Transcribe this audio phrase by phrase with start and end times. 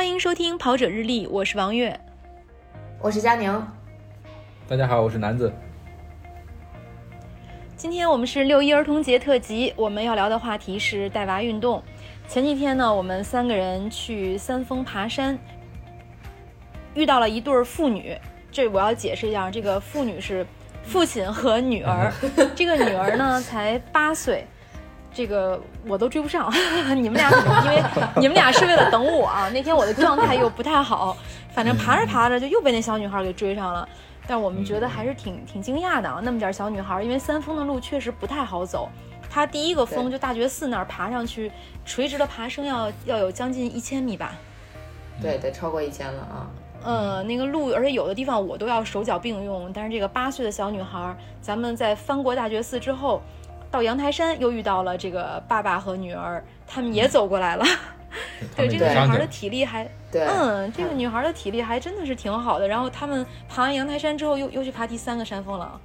[0.00, 2.00] 欢迎收听《跑者日历》，我是王悦，
[3.00, 3.52] 我是佳宁。
[4.66, 5.52] 大家好，我是南子。
[7.76, 11.82] 今天我们是六一儿童节特辑，我们要聊的话题是带娃运动。
[12.26, 15.38] 前几天呢，我们三个人去三峰爬山，
[16.94, 18.16] 遇到了一对父女。
[18.50, 20.46] 这我要解释一下，这个父女是
[20.82, 22.10] 父亲和女儿。
[22.56, 24.46] 这个女儿呢才八岁，
[25.12, 26.52] 这个我都追不上。
[26.96, 27.82] 你们俩可能因为
[28.16, 29.48] 你们俩是为了等我啊。
[29.50, 31.16] 那天我的状态又不太好，
[31.52, 33.88] 反正爬着爬着就又被那小女孩给追上了。
[34.26, 38.88] 但我们觉得还是挺挺惊讶的啊，那么点小女孩，因为三峰的路确实不太好走。
[39.28, 41.50] 她第一个峰就大觉寺那儿爬上去，
[41.84, 44.32] 垂直的爬升要要有将近一千米吧？
[45.20, 46.46] 对，得超过一千了啊。
[46.84, 49.70] 嗯，那个路，而且有的地方我都要手脚并用。
[49.72, 53.20] 但是这个八岁的小女孩，咱们在翻过大觉寺之后，
[53.70, 57.64] 到阳台山又遇到了这个爸爸和女儿，他们也走过来了。
[58.56, 62.66] 对，这个女孩的体力还，嗯，这个女孩的体力还真的是挺好的。
[62.66, 65.80] 然后他们爬完阳台山之后，又又去爬第三个山峰了，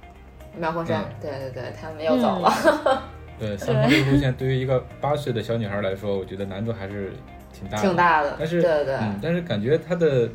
[0.56, 1.04] 妙峰山。
[1.20, 3.02] 对对对，他们又走了。
[3.38, 7.12] 对，三峰这个路线对于一个八岁的小女孩来说，我觉得难度还是
[7.52, 7.82] 挺大的。
[7.82, 8.36] 挺大的。
[8.38, 10.28] 但是，对对，嗯，但是感觉她的。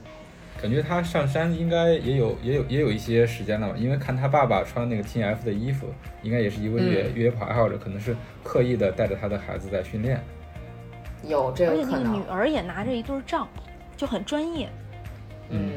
[0.61, 5.87] 感觉他上山应该也有也有也有一些时间了吧，因为看他爸爸穿那个 T F 的衣服，
[6.21, 10.21] 应该也是一位越越野跑爱好者，可能是刻意的带着他的孩子在训练。
[11.23, 11.83] 有这个可能。
[11.83, 13.47] 而且那个女儿也拿着一对杖，
[13.97, 14.69] 就很专业。
[15.49, 15.71] 嗯，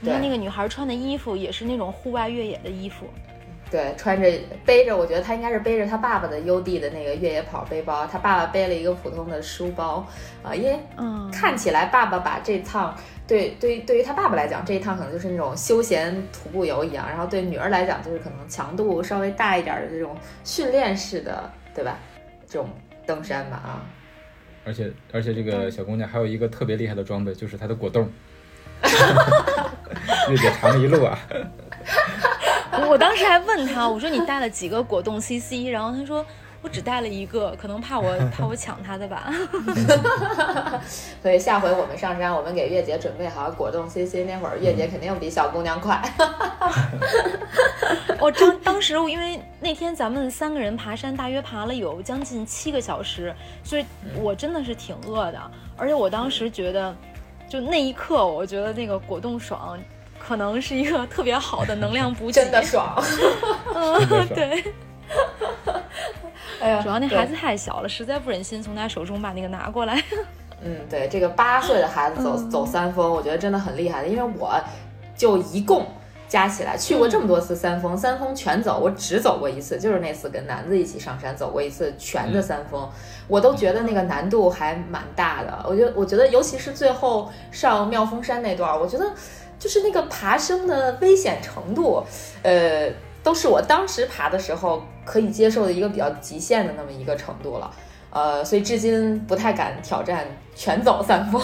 [0.00, 3.06] 你看那个女孩穿的衣服也是那种户外越野的衣服。
[3.72, 4.30] 对，穿着
[4.66, 10.06] 背着，我觉得他应该是背着他爸爸的 U D 的那个越野跑背包，他爸爸背了一个普通的书包
[10.42, 10.78] 啊，因为
[11.32, 12.94] 看起来爸爸把这趟。
[13.26, 21.98] 对，对于对于他爸爸来讲，这一趟可能就是那种休闲徒步游一样，然后对女儿来讲，就是可能强度稍微大一点的这种训练式的，对吧？
[22.46, 22.68] 这种
[23.06, 23.86] 登山吧啊。
[24.64, 28.10] 而且而且这个小姑娘还有一个特别厉害的装备，就是她的果冻。
[30.28, 31.18] 越野长一路啊！
[32.88, 35.70] 我当时还问她，我说你带了几个果冻 CC？
[35.70, 36.24] 然后她说。
[36.62, 39.32] 我只带了一个，可能怕我 怕我抢他的吧。
[41.20, 44.24] 所以下回我们上山，我们给月姐准备好果冻 CC。
[44.26, 46.00] 那会儿月姐肯定比小姑娘快。
[48.20, 53.34] 我当当时因为那天咱们三个人爬山，大约爬了有将近七个小时，
[53.64, 53.84] 所以
[54.14, 55.50] 我真的是挺饿的。
[55.76, 56.94] 而且我当时觉得，
[57.48, 59.76] 就那一刻，我觉得那个果冻爽，
[60.20, 62.32] 可能是一个特别好的能量补给。
[62.32, 63.02] 真的爽。
[63.74, 64.64] 嗯，对。
[66.82, 70.02] 主要那孩子太小了，实在不忍心从他手中把那个拿过来。
[70.64, 74.08] 嗯，对，这个八岁的孩子走走三峰，我觉得真的很厉害的。
[74.08, 74.54] 因为我
[75.16, 75.84] 就一共
[76.28, 82.88] 加起来去过这么多次三峰，三峰全走，我只走过一次，就是那次跟男子一起上山走过一次全的三峰，
[83.26, 85.66] 我都觉得那个难度还蛮大的。
[85.68, 89.12] 我觉得，我觉得尤其是最后上妙峰山那段，我觉得
[89.58, 92.04] 就是那个爬升的危险程度，
[92.42, 92.88] 呃。
[93.22, 97.70] 都是我当时爬的时候可以接受的一个比较极限的那么一个程度了，
[98.10, 101.40] 呃，所以至今不太敢挑战全走三峰。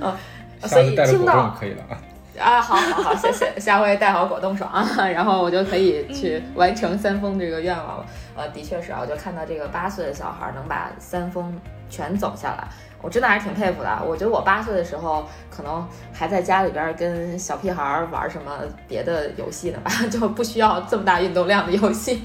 [0.00, 0.18] 啊，
[0.66, 1.98] 所以听到可以了啊。
[2.38, 4.70] 啊，好好好，谢谢 下回带好果冻爽，
[5.12, 8.06] 然后我就可以去完成三峰这个愿望了。
[8.34, 11.54] 呃，的确是啊，我就看到这个八岁的小孩能把三峰
[11.90, 12.66] 全走下来。
[13.02, 14.02] 我真的还是挺佩服的。
[14.06, 22.22] 我觉得我八岁的时候，可能还在家里边跟小屁孩玩什么别的游戏呢吧， 就不需要这么大运动量的游戏。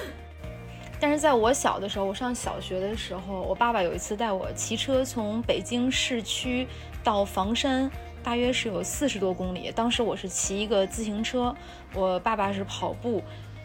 [1.00, 6.68] 但是在我小的时候，我上小学的时候，我爸爸有一次带我骑车从北京市区
[7.02, 7.90] 到房山，
[8.22, 9.72] 大约是有四十多公里。
[9.74, 11.54] 当时我是骑一个自行车，
[11.94, 13.22] 我爸爸是跑步。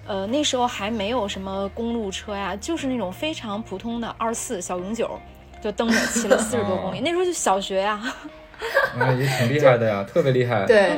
[0.07, 5.19] 呃，那时候还没有什么公路车呀，就是那种非常普通的二四小永久。
[5.65, 7.99] 就蹬着骑了 四十多公里，那时候就小学呀，
[8.99, 10.63] 那也挺厉害的呀， 特别厉害。
[10.67, 10.91] 对，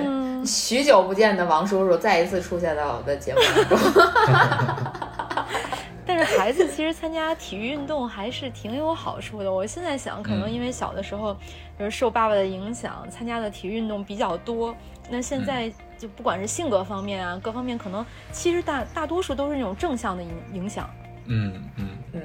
[0.46, 3.78] 许久不见的王叔叔再一次出现在我的节目当中。
[6.06, 9.50] 但是孩子其实参加体育运动还是挺有好处的。
[9.50, 11.34] 我现在想，可能因为小的时候
[11.80, 14.76] 就是受爸爸的影响，参加的体育运动比较多。
[15.10, 20.90] 那现在就不管是性格方面啊，各方面，可能其实大大多数都是那种正向的影影响。
[21.28, 22.22] 嗯嗯嗯。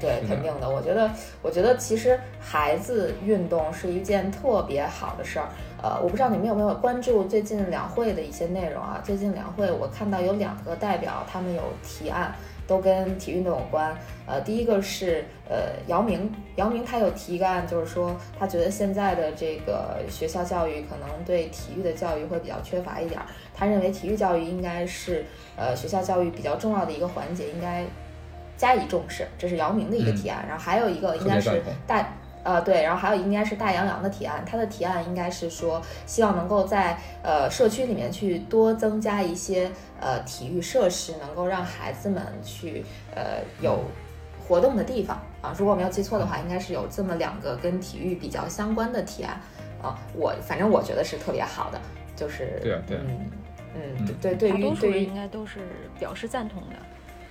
[0.00, 0.68] 对，肯定的。
[0.68, 1.10] 我觉得，
[1.42, 5.48] 我觉得其实孩子运动是一件特别好的事儿。
[5.82, 9.00] 呃，我不知道你们有没有关注最近两会的一些内容啊？
[9.04, 12.34] 最近两会我看到有两个代表，他们有提案，
[12.66, 13.96] 都跟体育运动有关。
[14.26, 23.26] 呃，第一个是呃姚明，姚明他有提一个案，就是说他觉得现在的这个学校教育可能对体育的教育会比较缺乏一点儿。
[23.54, 25.24] 他认为体育教育应该是
[25.56, 27.84] 呃学校教育比较重要的一个环节，应该。
[28.56, 30.44] 加以重视，这是姚明的一个提案。
[30.48, 32.06] 然后还有一个应该是大
[32.42, 39.68] 呃，对，然后还有应该是大洋洋的提案，他的提案应该是说，希望能够在呃社区里面去多增加一些
[40.00, 42.84] 呃体育设施，能够让孩子们去
[43.16, 43.80] 呃有
[44.46, 45.52] 活动的地方啊。
[45.58, 49.40] 如果没有记错的话，应该是有这么两个跟体育比较相关的提案
[49.82, 49.98] 啊。
[50.14, 51.80] 我反正我觉得是特别好的，
[52.14, 53.26] 就是对啊对啊嗯
[53.98, 55.58] 嗯，对，对于对于应该都是
[55.98, 56.76] 表示赞同的。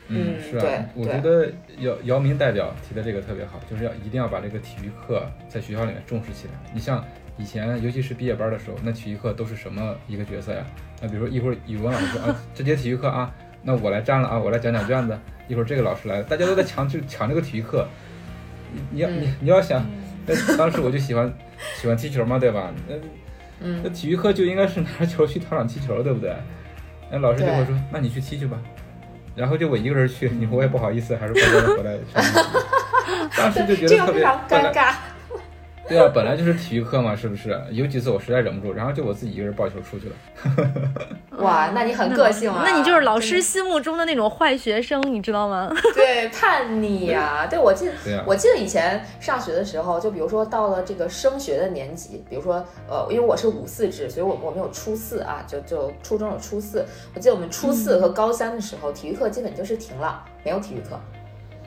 [0.07, 6.53] 嗯是啊我觉得姚姚明代表提的这个特别好，就是要一定要把这个体育课在学校里面重视起来。
[6.73, 7.03] 你像
[7.37, 10.63] 以前，尤其是毕业班的时候，那体育课都是什么一个角色呀？
[11.01, 15.17] 那比如说一会儿语文老师说啊，这节体育课啊，那我来占了啊，我来讲讲卷子。
[15.47, 17.87] 一会儿这个老师来了，大家都在抢就抢这个体育课。
[18.73, 19.85] 你你要你你要想，
[20.25, 21.31] 那当时我就喜欢
[21.75, 22.73] 喜欢踢球嘛，对吧？
[22.87, 22.95] 那
[23.61, 26.35] 嗯那体育课就应该是拿着球去操场踢球，对不对？
[27.11, 28.59] 那老师就会说，那你去踢去吧。
[29.35, 31.97] 然后就我一个人去，你我也不好意思，还是乖乖的回来。
[33.37, 34.93] 当时就觉得特别尴尬。
[35.87, 37.61] 对啊，本来就是体育课嘛，是不是？
[37.69, 40.15] 有几次我实在忍不住，然后就我自己一个人抱球出去了。
[41.37, 42.63] 哇，那你很个性啊！
[42.65, 45.71] 那你就是老师心目中的那种坏学生，你知道吗？
[45.93, 56.83] 对叛逆呀、对我记得对啊我记得以前上学的时候，就比如说到了这个升学的年级，比如说呃，因为我是五四制，所以我我们有初四啊，就就初中有初四。
[57.13, 60.99] 我记得我们初四和高三的时候，体育课基本就是停了，没有体育课，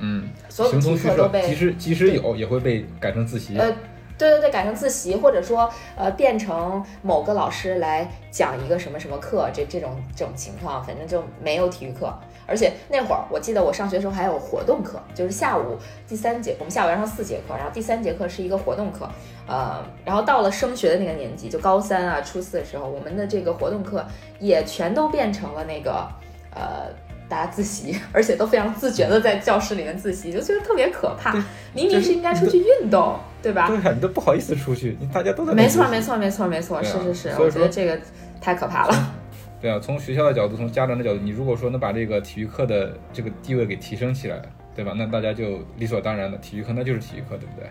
[0.00, 3.56] 嗯，所有的体育课都被即使即使有，也会被改成自习。
[3.58, 3.70] 呃，
[4.18, 12.12] 对对对，改成自习，或者说呃变成某个老师来讲一个什么什么课，这这种这种情况，反正就没有体育课。
[12.46, 15.78] 而且那会儿我记得我上学的时候还有活动课，就是下午
[16.08, 19.08] 第三节，我们下午要上四节课，然后第三节课是一个活动课，
[19.46, 24.04] 呃，然后到了升学的那个年级，就高三啊、初四的时候，我们的这个活动课
[24.40, 26.08] 也全都变成了那个
[26.54, 26.88] 呃。
[27.30, 31.30] 大家自习， 而且都非常自觉的在教室里面自习，就觉得特别可怕。
[31.74, 33.68] 明明是应该出去运动，对吧？
[33.68, 37.98] 对啊，你都不好意思出去，你大家都在没错，没错，没错，没错，啊是是是，所以我觉得这个
[38.40, 39.14] 太可怕了。
[39.60, 44.40] 对啊，从学校的角度，从家长的角度，你如果说能把这个体育课的这个地位给提升起来，
[44.74, 44.92] 对吧？
[44.96, 47.70] 那大家就理所当然的，体育课那就是体育课，对不对？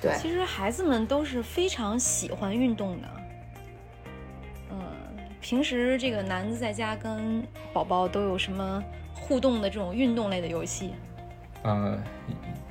[0.00, 3.08] 对，其实孩子们都是非常喜欢运动的。
[4.70, 4.78] 嗯，
[5.40, 7.42] 平时这个男子在家跟
[7.72, 8.82] 宝宝都有什么
[9.14, 10.92] 互动的这种运动类的游戏？
[11.62, 11.96] 啊、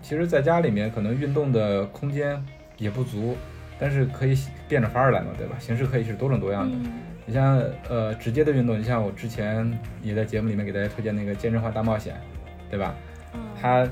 [0.04, 2.40] 其实在家里面可能运动的空间
[2.78, 3.36] 也不足，
[3.80, 5.56] 但是可以变着法儿来嘛，对吧？
[5.60, 6.78] 形式可以是多种多样的。
[6.78, 6.94] 嗯
[7.26, 7.58] 你像
[7.88, 12.14] 呃直接的运动，你像我之前也在节目里面给大家推荐那个健身环大冒险，
[12.70, 12.94] 对吧？
[13.34, 13.88] 嗯它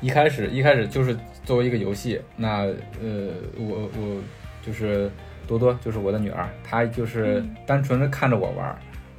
[0.00, 1.14] 一开始一开始就是
[1.44, 2.62] 作为一个游戏，那
[3.02, 3.28] 呃
[3.58, 4.22] 我我
[4.62, 5.10] 就是
[5.46, 8.76] 多多就是我的女儿，她就是嗯单纯的看着我玩儿，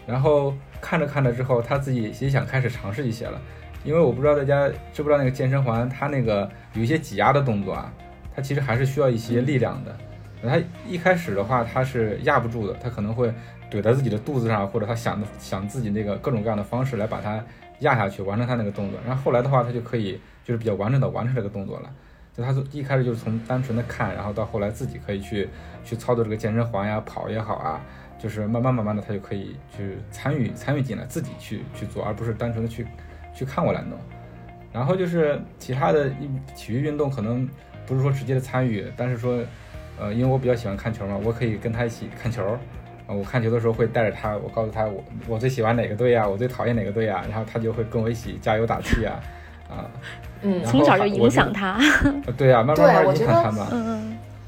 [0.08, 0.52] 然后
[0.82, 3.40] 看着看着之后，她自己也想开始尝试一些了，
[3.84, 7.94] 因为我不知道大家知不知道那个健身环，它那个有一些挤压的动作啊，
[8.36, 9.96] 它其实还是需要一些力量的。
[10.42, 13.34] 它一开始的话，它是压不住的，它可能会
[13.72, 17.44] 怼在自己的肚子上，或者他想的想自己那个各种各样的方式来把它
[17.80, 19.00] 压下去，完成他那个动作。
[19.06, 21.90] 然后后来的话，他就可以就是比较完整的完成这个动作了。
[22.36, 25.48] 就他从一开始就是从单纯的看，然后到后来自己可以去
[25.86, 27.80] 去操作这个健身环呀、跑也好啊，
[28.18, 32.86] 就是慢慢慢慢的他就可以去参与参与进来，自己去去做，而不是单纯的去
[33.34, 33.98] 去看我来弄。
[34.72, 37.48] 然后就是其他的一体育运动，可能
[37.86, 39.40] 不是说直接的参与，但是说，
[40.00, 42.58] 呃，因为我比较喜欢看球嘛，我可以跟他一起看球。
[43.06, 49.20] 啊，我看球的时候会带着他，我告诉他我我最喜欢哪个队啊、我最讨厌哪个队啊、然后他就会跟我一起加油打气呀、
[49.70, 49.92] 啊，
[50.42, 51.78] 嗯从小就影响他。
[52.26, 53.68] 呃对呀、慢慢慢慢影响他嘛。
[53.74, 54.03] 嗯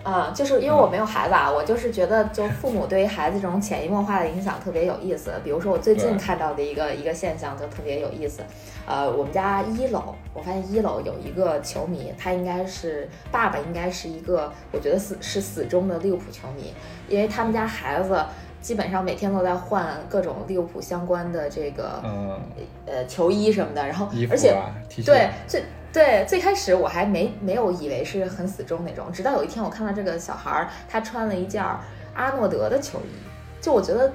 [0.06, 5.34] 啊、就是因为我没有孩子啊，我就是觉得就父母对于孩子这种潜移默化的影响特别有意思。
[5.44, 8.44] 比如说我最近看到的一个一个现象就特别有意思，
[8.86, 16.72] 呃，我们家一楼，我发现一楼有一个球迷，他应该是爸爸，应该是一个我觉得死是死忠的利物浦球迷，
[17.10, 18.24] 因为他们家孩子
[18.62, 22.40] 基本上每天都在换各种利物浦相关的这个、嗯，
[22.86, 24.70] 呃球衣什么的，然后而且啊
[25.04, 25.64] 对啊，最
[25.96, 31.80] 对最开始我还没没有以为是很死忠那种，直到有一天我看到这个小孩儿，他穿了一件儿
[32.14, 34.12] 阿诺德的球衣，就我觉得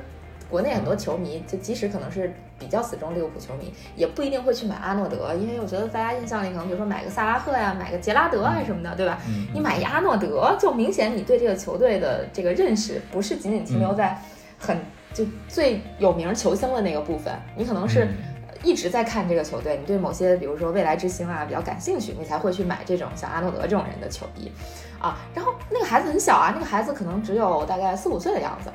[0.51, 9.19] 国内很多球迷，就即使可能是比较死忠利物浦球迷，也不一定会去买阿诺德，因为我觉得大家印象里可能比如说买个萨拉赫呀，买个杰拉德啊什么的，对吧？
[9.27, 14.21] 嗯，你买一阿诺德，就明显你对这个球队的这个认识不是仅仅停嗯留在
[14.59, 14.77] 很
[15.15, 18.17] 就最有名球星的那个部分，你可能是嗯
[18.62, 24.50] 一直在看这个球队，你对某些比如说未来之星啊比较感兴趣，你才会去买这种像阿诺德这种人的球衣
[24.99, 25.19] 啊。
[25.35, 28.71] 然后那个孩子很小啊，那个孩子可能只有大概四五岁的样子，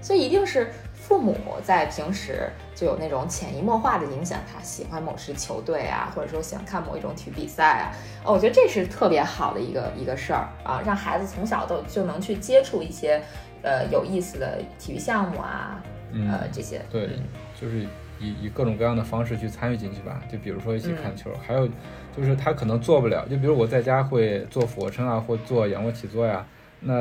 [0.00, 7.92] 所以一定是父母在平时就有那种潜移默化的影响他喜欢某支球队啊，或者说喜欢看某一种体育比赛啊，
[8.24, 13.20] 哦，我觉得这是特别好的一个一个事儿啊，让孩子从小都就能去接触一些
[13.62, 15.82] 呃有意思的体育项目啊，
[16.30, 16.80] 呃这些。
[16.90, 17.18] 对，
[17.60, 17.86] 就是
[18.24, 21.68] 以以各种各样的方式去参与进去吧，就比如说一起看球，还有
[22.16, 26.46] 就是他可能做不了，就比如我在家会做俯卧撑啊，或做仰卧起坐呀，
[26.80, 26.94] 那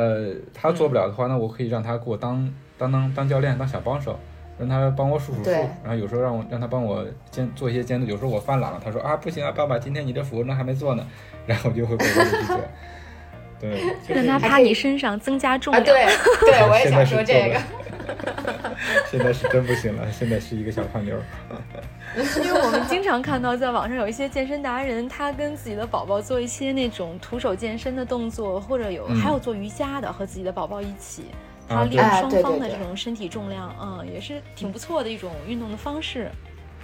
[0.53, 2.51] 他做不了的话，那我可以让他给我当。
[2.75, 4.19] 当当当教练，当小帮手，
[4.57, 8.05] 让他帮我数数数，然后有时候让我让他帮我监做一些监督。
[8.07, 11.07] 有时候我犯懒了，他说啊不行啊，爸爸，今天你这俯卧撑还没做呢，
[11.45, 12.59] 然后我就会乖乖的去做。
[13.61, 15.85] 对，让他趴你身上增加重量。
[15.85, 15.93] 对
[16.41, 17.82] 对，我也 想说这个。
[19.09, 21.15] 现在是真不行了，现在是一个小胖妞。
[22.43, 31.25] 因为我们经常看到在网上有一些健身达人，他跟自己的宝宝做一些那种徒手健身的动作，或者有还有做瑜伽的，和自己的宝宝一起。
[31.67, 36.29] 他练双方的这种身体重量，嗯，也是挺不错的一种运动的方式。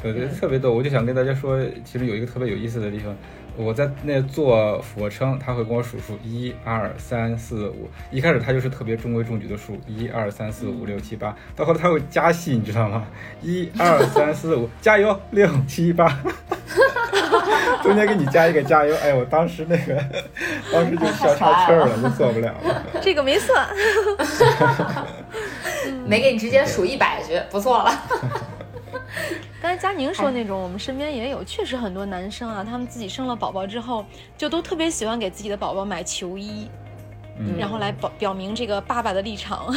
[0.02, 0.72] 我觉得，特别逗。
[0.72, 3.14] 我就想跟大家说，其实有一个特别有意思的地方，
[3.62, 7.90] 我在那做俯卧撑，他会跟我数数一二三四五。
[8.10, 13.06] 一开始他就是特别中规中矩的数一二三四五六七八，到后来他会加戏，你知道吗？
[13.42, 16.18] 一二三四五， 加油，六七八。
[17.84, 20.02] 中间给你加一个加油，哎，我当时那个，
[20.72, 22.86] 当时就笑岔气儿了，就做不了了。
[23.02, 23.68] 这个没算，
[26.08, 27.92] 没给你直接数一百句，不错了。
[29.62, 34.06] 刚才佳宁说那种，我们身边也有，确实很多男生啊，他们自己生了宝宝之后，
[34.38, 36.70] 就都特别喜欢给自己的宝宝买球衣，
[37.58, 39.68] 然后来表表明这个爸爸的立场。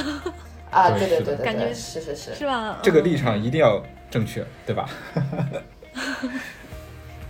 [0.70, 2.78] 啊，对对对对，感觉是是是，是吧？
[2.82, 4.88] 这个立场一定要正确，对吧？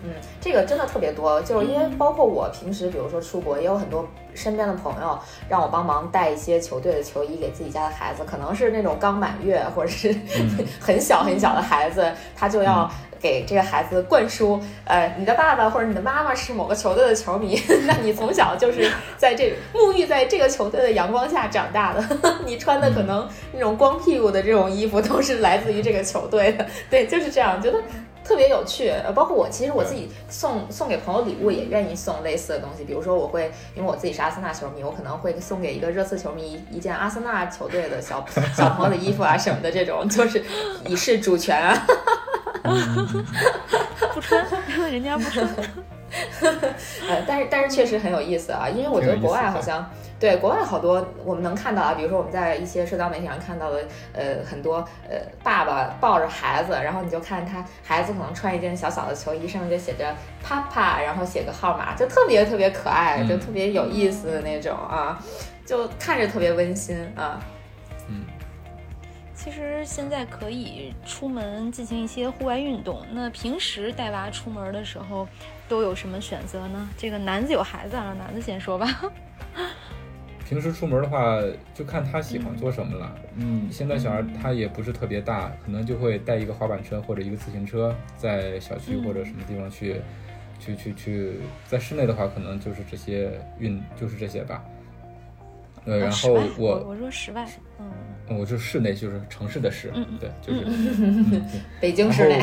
[0.04, 5.18] 嗯，这个真的特别多，就是因为包括我平时，比如说出国，也有很多身边的朋友
[5.48, 10.14] 让我帮忙带一些球队的球衣给自己家的孩子，可能是那种刚满月 或者是
[10.80, 12.90] 很小很小的孩子，他就要
[13.20, 22.04] 给这个孩子灌输，呃，你的爸爸或者你的妈妈是某个球队的球迷， 那你从小就是在这沐浴在这个球队的阳光下长大的，
[22.44, 27.78] 你穿的可能那种光屁股的这种衣服都是来自于这个球队的，对，就是这样，觉得。
[28.24, 38.24] 特别有趣，呃，包括我，其实我自己送送给朋友礼物也愿意送类似的东西，比如说我会，因为我自己是阿森纳球迷，我可能会送给一个热刺球迷一件阿森纳球队的小
[38.56, 40.42] 小朋友的衣服啊什么的，这种就是
[40.86, 41.86] 以示主权啊。
[44.14, 44.46] 不穿，
[44.92, 45.46] 人家不穿。
[47.08, 49.88] 呃，但是但是确实很有意思啊，因为我觉得国外好像。
[50.20, 54.76] 对，国外好多我们能看到啊，比如说我们在一些社交媒体上看到的，呃，很多
[55.10, 65.18] 呃爸爸抱着孩子，然后你就看他孩子可能穿一件小小的球衣，上面就写着 Papa，然后写个号码，就特别特别可爱，就特别有意思的那种啊，
[65.66, 67.40] 就看着特别温馨啊。
[69.42, 75.26] 嗯，其实现在可以出门进行一些户外运动，那平时带娃出门的时候
[75.68, 76.88] 都有什么选择呢？
[76.96, 78.86] 这个男子有孩子，让男子先说吧。
[80.48, 81.40] 平时出门的话，
[81.74, 83.16] 就看他喜欢做什么了。
[83.36, 89.96] 嗯，现在小孩他也不是特别大，可能就会带一个滑板车或者一个自行车，在小区或者什么地方去，
[90.60, 91.32] 去去去。
[91.66, 94.62] 在室内的话，可能就是这些运，就是这些吧。
[95.84, 97.46] 呃，然后我我说室外，
[97.78, 101.40] 嗯，我就室内就是城市的市，对，就是
[101.80, 102.40] 北京市内。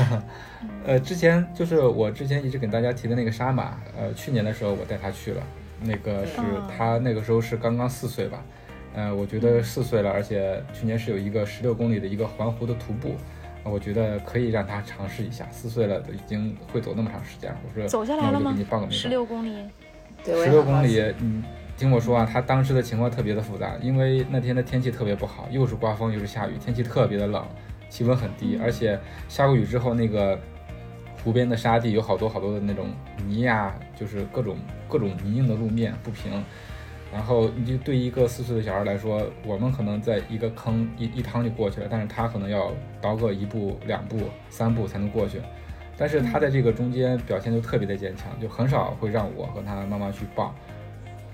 [0.84, 5.42] 呃，之前就是我之前一直给大家提的那个沙马，呃，去年的时候我带他去了。
[5.82, 6.36] 那个是
[6.76, 8.44] 他那个时候是刚刚四岁吧，
[8.94, 13.14] 呃，我觉得四岁了，而且去年是有一个十六公里的一个环湖的徒步，
[13.64, 15.48] 我觉得可以让他尝试一下。
[15.50, 18.52] 四岁了都已经会走那么长时间了，我说走下来了吗？
[18.52, 18.94] 给你报个名。
[18.94, 19.56] 十六公里，
[20.22, 21.42] 十六公里，你
[21.80, 27.42] 听我说啊，他当时的情况特别的复杂，因为那天的天气特别不好，又是刮风又是下雨，天气特别的冷，
[27.88, 30.38] 气温很低，而且下过雨之后那个。
[31.22, 32.86] 湖边的沙地有好多好多的那种
[33.26, 34.56] 泥呀，就是各种
[34.88, 36.42] 各种泥泞的路面不平，
[37.12, 42.72] 然后你就对一个四岁的小孩来说，我们可能在一个坑一一趟就过去了，但是他可能要
[43.02, 44.16] 倒个一步两步
[44.48, 45.42] 三步才能过去，
[45.94, 50.54] 但是他在这个中间表现就特别的坚强，就很少会让我和他妈妈去抱，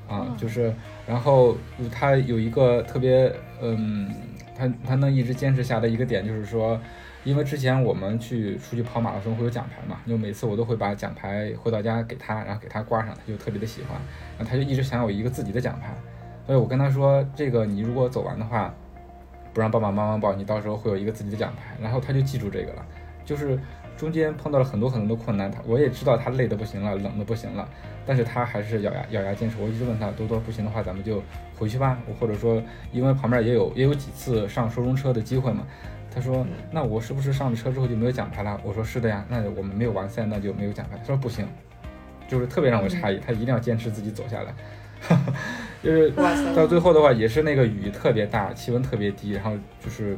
[0.08, 0.72] 啊，就是
[1.06, 1.56] 然后
[1.90, 4.10] 他有一个特别嗯，
[4.56, 6.78] 他他能一直坚持下的一个点就是说。
[7.24, 14.00] 因为之前我们去出去跑马拉松会有奖牌嘛，就每次我都会把奖牌回到家给他，然后给他挂上，他就特别的喜欢，
[14.38, 15.92] 然后他就一直想有一个自己的奖牌，
[16.46, 18.72] 所以我跟他说，这个你如果走完的话，
[19.52, 22.86] 不让爸爸妈妈抱，你到时候会有一个自己的奖牌，然后他就记住这个了，
[23.24, 23.58] 就是
[23.96, 27.68] 中间碰到了很多很多的困难，他我也知道他累得不行了，冷的不行了，
[28.06, 29.56] 但是他还是咬牙咬牙坚持。
[29.60, 31.22] 我一直问他，多多不行的话，咱们就
[31.58, 35.66] 回去吧，或者说，因为旁边也有也有几次上收容车的机会嘛。
[36.14, 38.58] 他说，那我是不是上了车之后就没有奖牌了？
[38.64, 40.96] 我说是的呀，那我们没有完赛，那就没有奖牌。
[40.96, 41.46] 他说不行，
[42.28, 44.54] 就是特别让我诧异，他一定要坚持自己走下来。
[45.82, 46.10] 就是
[46.54, 50.16] 到最后的话，也是那个雨特别大，气温特别低，然后就是。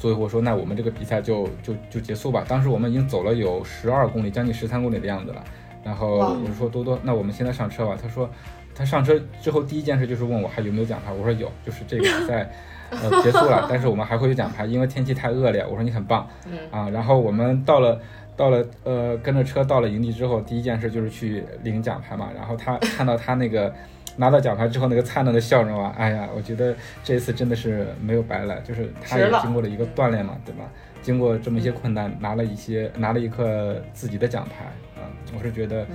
[0.00, 2.44] 所以我说，那我们这个比赛就就就结束吧。
[2.46, 5.44] 当时我们已经走了有十二公里，将近十三公里的样子了。
[5.88, 7.96] 然后我就说多多，那我们现在上车吧。
[8.00, 8.28] 他说，
[8.74, 11.10] 他上车之后第一件事就是问我还有没有奖牌。
[11.10, 12.50] 我说有，就是这个比赛
[12.92, 15.64] 呃结束了，但是我们还会有奖牌，因为天气太恶劣。
[15.64, 16.28] 我说你很棒，
[16.70, 16.90] 啊。
[16.90, 17.98] 然后我们到了
[18.36, 22.28] 到了呃跟着车到了营地之后，第一件事就是去领奖牌嘛。
[22.36, 23.72] 然后他看到他那个。
[24.20, 30.64] 拿到奖牌之后那个灿烂的笑容啊，哎呀，我觉得这一次真的是没有白来，就是他也经过了一个锻炼嘛，对吧？
[31.00, 34.87] 经过这么一些困难，拿了一些拿了一颗自己的奖牌啊，
[35.36, 35.86] 我是觉得，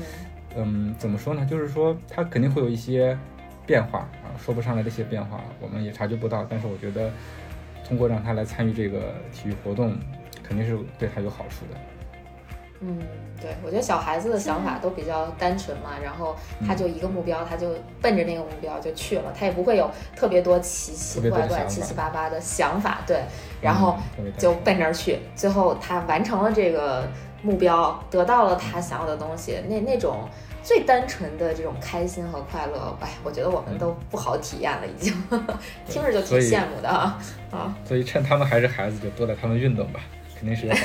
[0.56, 1.46] 嗯，怎么说呢？
[1.46, 3.18] 就是说他肯定会有一些
[3.66, 6.46] 变化啊，说不上来这些变化，我们也察觉不到。
[6.50, 7.12] 但是我觉得，
[7.88, 9.98] 通过让他来参与这个体育活动，
[10.44, 11.80] 肯定是对他有好处的。
[12.86, 13.00] 嗯，
[13.40, 16.36] 对，我觉得小孩子的想法都比较单纯嘛，然后
[16.68, 17.70] 他就一个目标，他就
[18.02, 23.22] 奔着那个目标就去了，他也不会有特别多奇奇怪怪、七七八八的想法，对，
[23.62, 23.98] 然后
[24.38, 27.08] 就奔着去，最后他完成了这个
[27.44, 30.28] 目标，得到了他想要的东西，那那种
[30.64, 35.14] 最单纯的这种开心和快乐，哎，我觉得我们都不好体验了，已经
[35.86, 37.20] 听着就挺羡慕的啊
[37.52, 37.76] 啊！
[37.86, 40.00] 所以趁他们还是孩子，就多带他们运动吧，
[40.36, 40.76] 肯定是 要。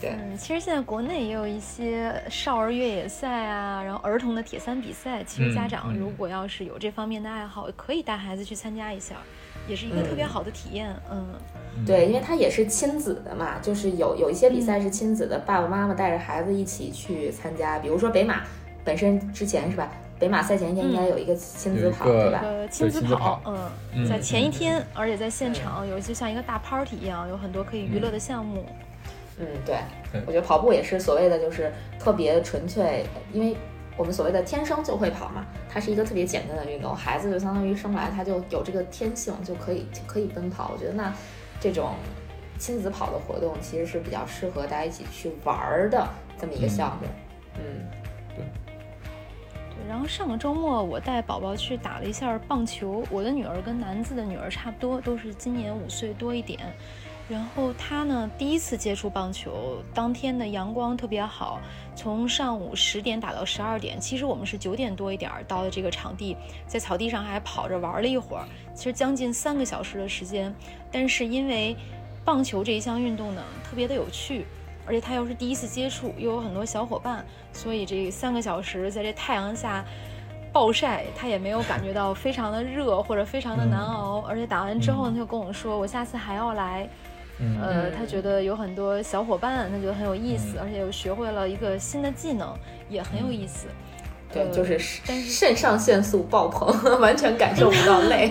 [0.00, 5.24] 嗯，其实现在国内也有一些少儿越野赛啊，然后儿童的铁三比赛。
[5.24, 9.16] 其实家长如果要是有这方面的爱好，可以带孩子去参加一下，
[9.66, 10.94] 也是一个特别好的体验。
[11.10, 11.26] 嗯，
[11.86, 17.78] 对，因为它也是亲子的嘛，就是有有一些比赛是亲子的，爸爸妈妈带着孩子一起去参加。
[17.78, 18.42] 比如说北马
[18.84, 19.90] 本身之前是吧？
[20.18, 22.40] 北马赛前一天应该有一个亲子跑，对吧？
[22.42, 23.40] 呃，亲子跑，
[23.94, 28.64] 嗯，在前一天，而且在现场有些像一个大 party 一样，有很多可以娱乐的项目。
[29.38, 29.76] 嗯，对，
[30.26, 33.56] 我觉得跑步也是所谓的就是特别纯粹，因为
[33.98, 40.70] 我们所谓的天生就会跑嘛，它是一个特别简单的运动，孩子就相当于生来他就有这个天性，就可以可以奔跑。
[40.72, 41.12] 我觉得那
[41.60, 41.94] 这种
[42.58, 46.08] 亲子跑的活动其实是比较适合大家一起去玩的
[46.40, 47.08] 这么一个项目。
[47.56, 47.90] 嗯，
[48.36, 48.44] 对。
[49.70, 56.60] 对，然后上个周末我带宝宝去打了一下棒球，我的女儿跟男子的女儿差不多，都是今年五岁多一点。
[57.28, 61.60] 然后他呢，第一次接触棒球，当天的阳光特别好，
[61.94, 64.00] 从上午十点打到十二点。
[64.00, 66.34] 其实我们是九点多一点到的这个场地，
[66.66, 70.54] 在草地上还跑着玩了一会儿，其实将近三个小时的时间。
[70.90, 71.76] 但是因为
[72.24, 74.46] 棒球这一项运动呢，特别的有趣，
[74.86, 79.84] 而且他又是第一次接触，又有很多小伙伴，所以这三个小时在这太阳下
[80.50, 84.24] 暴晒，他也没有感觉到非常的热或者非常的难熬。
[84.26, 86.88] 而且打完之后，他就跟我说，我下次还要来。
[87.60, 92.52] 呃，他觉得有很多小伙伴，他觉得很有意思，而且又学会了一个新的技能，
[92.88, 93.68] 也很有意思。
[94.30, 96.68] 对，就是肾上腺素爆棚，
[97.00, 98.30] 完全感受不到累。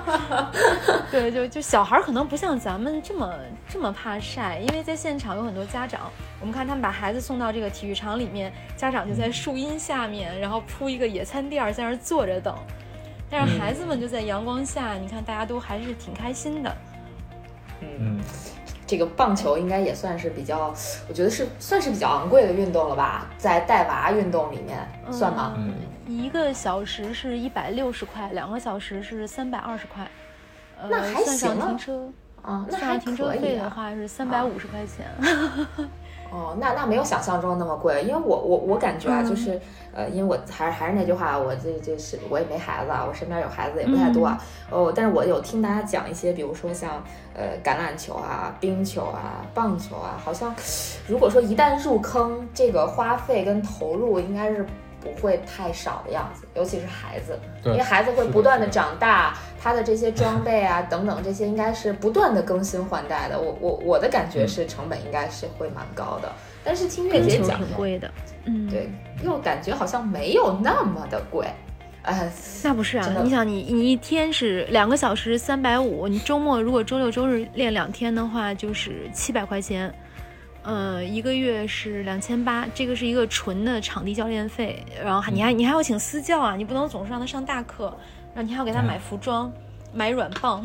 [1.10, 3.32] 对，就就小孩可能不像咱们这么
[3.68, 6.10] 这么怕晒，因为在现场有很多家长，
[6.40, 12.54] 我们看他们把孩子送到这个体育场里面，家长就在树荫下面，然后铺一个野餐垫在那儿坐着等，
[13.30, 16.76] 但是孩子们就在阳光下，你看大家都还是挺开心的。
[17.98, 18.20] 嗯，
[18.86, 20.74] 这个棒球应该也算是比较，
[21.08, 24.78] 我觉得是算是比较昂贵的运动了吧，在带娃运动里面
[25.10, 25.54] 算吗？
[25.56, 25.74] 嗯，
[26.06, 30.06] 一个小时是一百六十块，两个小时是三百二十块，
[30.88, 32.08] 那还行停车
[32.42, 35.06] 啊，那还停车费的话是三百五十块钱。
[36.32, 39.60] 哦，那那没有想象中那么贵，因为我我我感觉啊，就是
[39.94, 44.42] 呃，因为我还是还是那句话，我这这是我也没孩子啊，我身边有孩子也不太多啊。
[44.70, 47.02] 哦，但是我有听大家讲一些，比如说像
[47.34, 50.54] 呃橄榄球啊、冰球啊、棒球啊，好像
[51.06, 54.66] 如果说一旦入坑，这个花费跟投入应该是。
[55.02, 63.40] 不会太少的样子，尤其是孩子，因为孩子会不断的长大，他的这些装备啊 等等这些应该是不断的更新换代的。
[63.40, 66.32] 我我我的感觉是成本应该是会蛮高的，
[66.64, 68.10] 但是听月姐讲，挺贵的，
[68.46, 68.90] 嗯，对，
[69.22, 71.46] 又感觉好像没有那么的贵，
[72.02, 72.28] 哎，
[72.64, 79.92] 那不是啊，你想你你一天是两个小时三百五，你周末如果周六周日练两天的话就是七百块钱。
[80.64, 87.92] 呃，一个月是两千八，这个是一个纯的场地教练费，然后还你还你还要请私教啊，你不能总是让他上大课，
[88.34, 89.52] 然后你还要给他买服装、
[89.92, 90.64] 买软棒，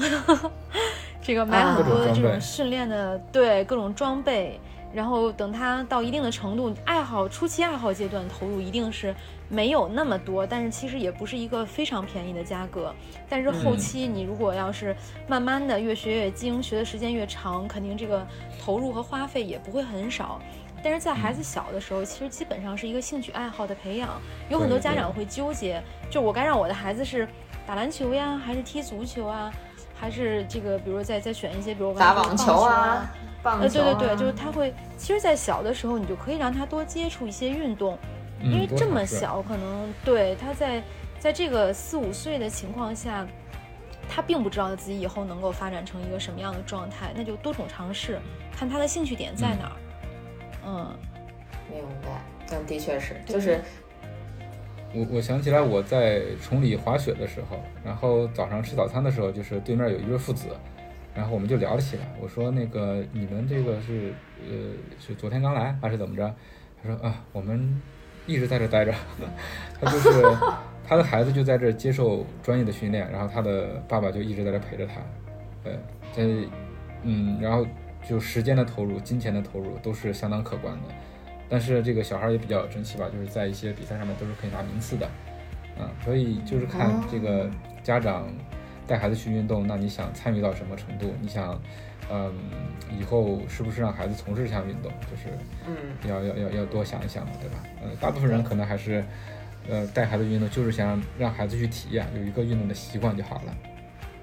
[1.21, 4.59] 这个买很多的这种训练的，对各种装备，
[4.93, 9.13] 然后等他到一定的程度，爱好初期爱好阶段投入一定是
[9.49, 12.93] 没有那么多，但是其实也不是一个非常便宜的价格。
[13.27, 14.95] 但是后期你如果要是
[15.27, 18.25] 慢慢的越学越精，学的时间越长，肯定这个
[18.63, 20.39] 投入和花费也不会很少。
[20.83, 24.09] 但是在孩子小的时候，其实基本上是一个兴趣爱好的培养，
[24.47, 24.93] 有很多家。
[24.93, 27.27] 长会纠结，就我该让我的孩子是
[27.67, 29.53] 打篮球呀，还是踢足球啊，
[29.99, 33.13] 还是这个，比如再再选一些，比如打网球啊。
[33.43, 37.97] 呃，对对对，就是他会，其实，在小的时候，你就可以让他多接触一些运动，
[38.41, 40.83] 因为这么小，可能对他在
[41.17, 43.25] 在这个四五岁的情况下，
[44.09, 48.19] 他并不知道自己以后能够发展成一个什么样的状态，那就多种尝试，
[48.51, 49.77] 看他的兴趣点在哪儿。
[50.65, 50.97] 嗯，
[51.71, 53.63] 明白，但的确是，就是
[54.93, 60.47] 我我想起来我在崇礼滑雪的时候，然后早上吃早餐的时候，就是对面有一对父子。
[61.13, 62.03] 然后我们就聊了起来。
[62.21, 64.53] 我说：“那个你们这个是呃
[64.99, 66.31] 是昨天刚来还是怎么着？”
[66.79, 67.81] 他说：“啊，我们
[68.27, 68.93] 一直在这待着。
[69.81, 70.21] 他就是
[70.87, 75.01] 他的孩子就在这接受专业的训练，然后他的爸爸就一直在这陪着他。
[75.63, 75.71] 呃，
[76.13, 76.23] 在
[77.01, 77.65] 嗯，然后
[78.07, 80.81] 就时间的投入、金钱的投入都是相当可观的。
[81.49, 85.09] 但是这个小孩也比较争气吧，就是在一些比赛上面都是可以拿名次的。
[85.79, 87.49] 嗯，所以就是看这个
[87.83, 88.27] 家长。”
[88.87, 91.13] 带孩子去运动，那你想参与到什么程度？
[91.19, 91.61] 你想，
[92.09, 92.33] 嗯，
[92.97, 94.89] 以后是不是让孩子从事这项运动？
[95.11, 95.23] 就是，
[95.67, 95.75] 嗯，
[96.09, 97.61] 要要要要多想一想，对吧？
[97.83, 99.03] 呃，大部分人可能还是，
[99.67, 103.53] 呃，带孩子运动就是想让孩子去体验，有一个运动的习惯就好了。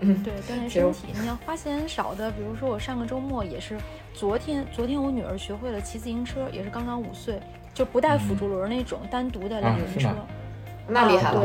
[0.05, 1.07] 嗯，对，锻炼身体。
[1.19, 3.79] 你要花钱少的，比如说我上个周末也是，
[4.13, 7.41] 昨天昨天我女儿学会了骑自行车，也是刚刚五岁，
[7.73, 10.11] 就不带辅助轮那种单独的两轮车，
[10.87, 11.41] 那厉害了。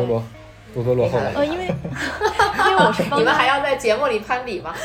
[0.72, 1.32] 多多落后了。
[1.34, 4.76] 呃，因为因为我是 你们还要在节目里攀比吗？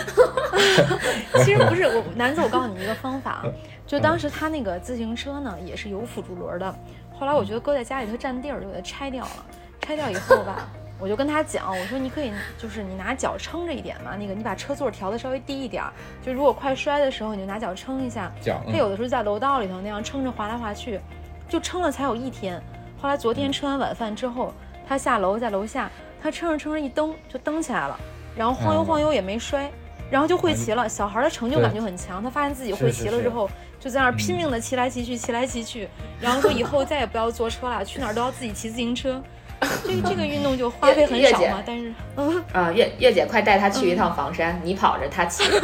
[1.44, 3.44] 其实不是，我男子，我告诉你一个方法，
[3.86, 6.74] 就当时他那个自行车呢也是有辅助轮的，
[7.12, 9.44] 后来我觉得搁在家里头占地儿，就给它拆掉了。
[9.82, 10.66] 拆掉以后吧，
[11.04, 15.84] 我就跟他讲，我说你可以就是你拿脚撑着一点嘛，那个你把车座调的稍微低一点，
[16.24, 18.32] 就如果快摔的时候，你就拿脚撑一下。
[18.40, 18.62] 脚。
[18.66, 20.98] 他有的时候在楼道里头那样撑着滑来滑去，
[21.46, 22.58] 就撑了才有一天。
[22.98, 24.50] 后来昨天吃完晚饭之后。
[24.86, 25.90] 他下楼在楼下，
[26.22, 27.98] 他撑着撑着一蹬就蹬起来了，
[28.36, 29.70] 然后晃悠晃悠也没摔，
[30.10, 30.86] 然后就会骑了。
[30.86, 33.48] 小孩的成就感就很强，他发现自己会骑了之后，
[33.80, 35.88] 就在那儿拼命的骑来骑去，骑来骑去，
[36.20, 39.22] 然后说以后再也不要坐车了，去哪儿都要自己骑自行车。
[39.84, 45.44] 这这个运动就花费很少嘛，但是嗯啊，月月姐快带他去一趟房山，你跑着他骑。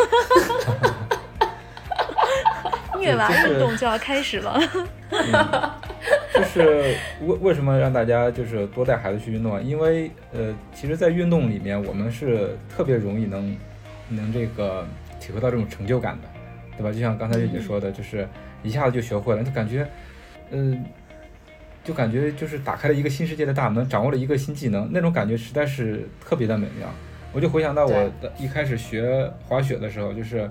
[2.99, 4.61] 虐娃运动就要开始了。
[6.35, 9.61] 就是为为什么让大家就是多带孩子去运动啊？
[9.61, 13.57] 因为呃，其实，在运动里面，我们是特别容易能
[14.09, 14.87] 能这个
[15.19, 16.29] 体会到这种成就感的，
[16.77, 16.93] 对吧？
[16.93, 18.29] 就像刚才月姐说的，就是
[18.63, 19.87] 一下子就学会了，就感觉，
[20.51, 20.85] 嗯，
[21.85, 26.89] 就感觉就是打开了一个新世界的大门，掌握了一个新技能，那种感觉实在是特别的美妙。
[27.33, 30.51] 我就回想到我的一开始学滑雪的时候，就是，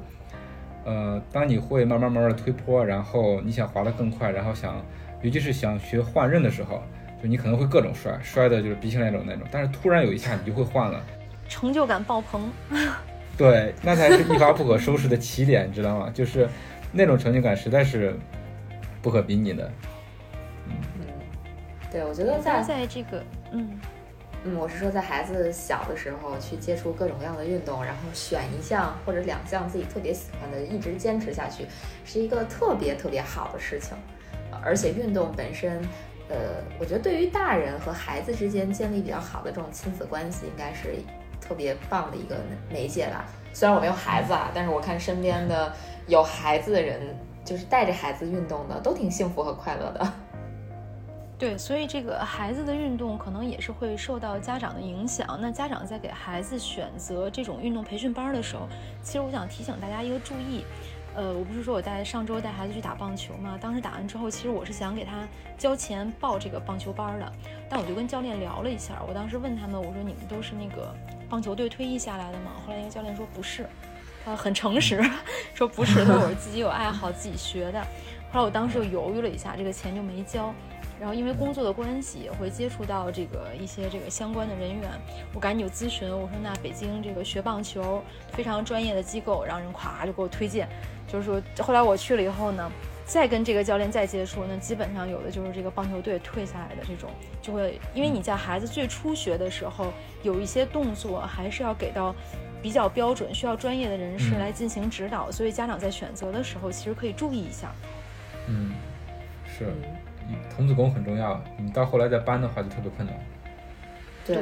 [0.86, 4.84] 呃，当你会慢慢慢慢的推坡，然后你想滑得更快，然后想。
[5.22, 6.82] 尤其是想学换刃的时候，
[7.22, 9.46] 就你可能会各种摔，摔的就是鼻青脸肿那种。
[9.52, 11.04] 但是突然有一下，你就会换了，
[11.50, 12.50] 成就感爆棚。
[13.38, 16.10] 对，那才是一发不可收拾的起点，你知道吗？
[16.14, 16.48] 就是
[16.94, 18.18] 那种成就感实在是
[19.02, 19.70] 不可比拟的。
[21.90, 23.80] 嗯，对，我觉得在在这个，嗯
[24.46, 31.66] 嗯，我是说在孩子小的时候去接触各种各样的运动，然后选一项或者两项自己特别喜欢的，一直坚持下去，
[32.06, 33.98] 是一个特别特别好的事情。
[34.62, 35.82] 而且运动本身，
[36.30, 40.96] 呃，我觉得对于大人和孩子之间建立比较好的这种亲子关系，应该是
[41.40, 42.36] 特别棒的一个
[42.70, 43.26] 媒介吧。
[43.54, 45.74] 虽然我没有孩子啊，但是我看身边的
[46.08, 47.00] 有孩子的人，
[47.46, 50.14] 就是带着孩子运动的，都挺幸福和快乐的。
[51.40, 55.40] 对，所以这个孩子的运动可能也是会受到家长的影响。
[55.42, 58.68] 那家长在给孩子选择这种运动培训班的时候，
[59.02, 60.66] 其实我想提醒大家一个注意。
[61.16, 63.58] 呃，我不是说我带上周带孩子去打棒球嘛？
[63.60, 65.26] 当时打完之后，其实我是想给他
[65.58, 67.32] 交钱报这个棒球班的，
[67.70, 69.02] 但我就跟教练聊了一下。
[69.08, 70.94] 我当时问他们，我说你们都是那个
[71.30, 72.52] 棒球队退役下来的吗？
[72.66, 73.66] 后来一个教练说不是，
[74.26, 75.02] 他很诚实，
[75.56, 77.82] 说不是，他说我是 自己有爱好自己学的。
[78.32, 80.54] 后来我当时就犹豫了一下，这个钱就没交。
[81.00, 84.90] 然后因为工作的关系，也会接触到这个一些这个相关的人员，
[85.34, 90.68] 我赶紧就咨询，我说那北京这个学棒球非常专业的机构，让人咵就给我推荐。
[91.08, 92.72] 就是说，后来我去了以后呢，
[93.04, 97.10] 再跟这个教练再接触，那基本上有的就是这个棒球队退下来的这种，
[97.42, 102.14] 就会因为你在孩子最初学的时候，有一些动作还是要给到
[102.62, 107.74] 比较标准，需要专业的人士来进行指导，所以家长在选择的时候其实可以注意一下。
[108.48, 108.74] 嗯，
[109.48, 109.74] 是，
[110.56, 113.16] 童子功很重要，你到后来再搬的话就特别困难。
[114.26, 114.36] 对，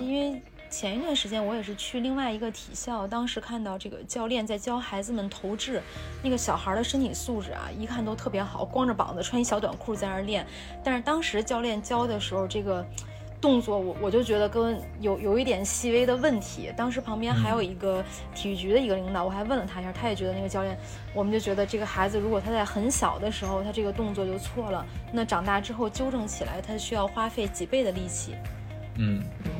[0.00, 5.82] 因为前一段时间我也是去另外一个体校，当时看到这个教练在教孩子们投掷，
[6.22, 10.46] 那个小孩的身体素质啊，一看都特别好，光着膀子穿一小短裤在那儿练。
[10.84, 12.86] 但是当时教练教的时候，这个。
[13.42, 16.72] 动作我我就觉得跟有有一点细微的问题。
[16.76, 18.02] 当时旁边还有一个
[18.34, 20.78] 体育局的一个领导，我还问了他一下，他也觉得那个教练，
[21.12, 28.36] 我们就觉得这个孩子如果他在很小的时候他这个动作就错了，那长大之后纠正起来他需要花费几倍的力气。
[28.96, 29.50] 嗯嗯，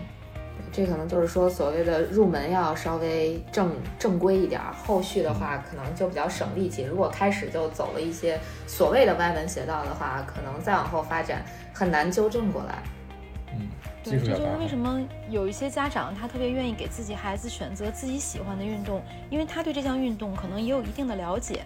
[0.70, 6.84] 这可能就是说所谓的入门要稍微正正规一点，后续的话可能就比较省力气。
[6.84, 12.80] 如果开始就走了一些所谓的歪门邪道的话，可能再往后发展很难纠正过来。
[14.04, 21.62] 对，这就是为什么有一些家长他特别愿意给自己孩子选择自己喜欢的运动，因为他对这项运动可能也有一定的了解。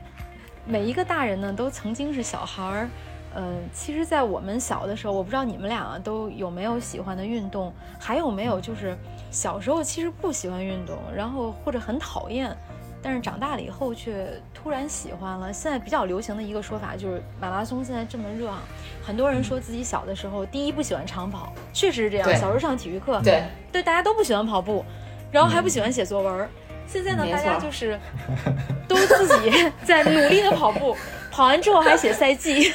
[0.66, 2.88] 每一个大人呢，都曾经是小孩儿，
[3.36, 8.96] 嗯，其实，在我们小的时候，我不知道你们俩都有没有喜欢的运动，还有没有就是
[9.30, 12.56] 小时候其实不喜欢运动，然后或者很讨厌。
[13.02, 15.52] 但是长大了以后却突然喜欢了。
[15.52, 18.62] 现在比较流行的一个说法就是马拉松现在这么热啊，
[19.04, 22.28] 很多人说自己小的时候第一不喜欢长跑，确实是这样。
[22.36, 24.84] 小时候上体育课，对对，大家都不喜欢跑步，
[25.30, 26.48] 然后还不喜欢写作文。
[26.88, 27.98] 现在呢，大家就是
[28.86, 30.96] 都自己在努力的跑步，
[31.32, 32.72] 跑完之后还写赛季。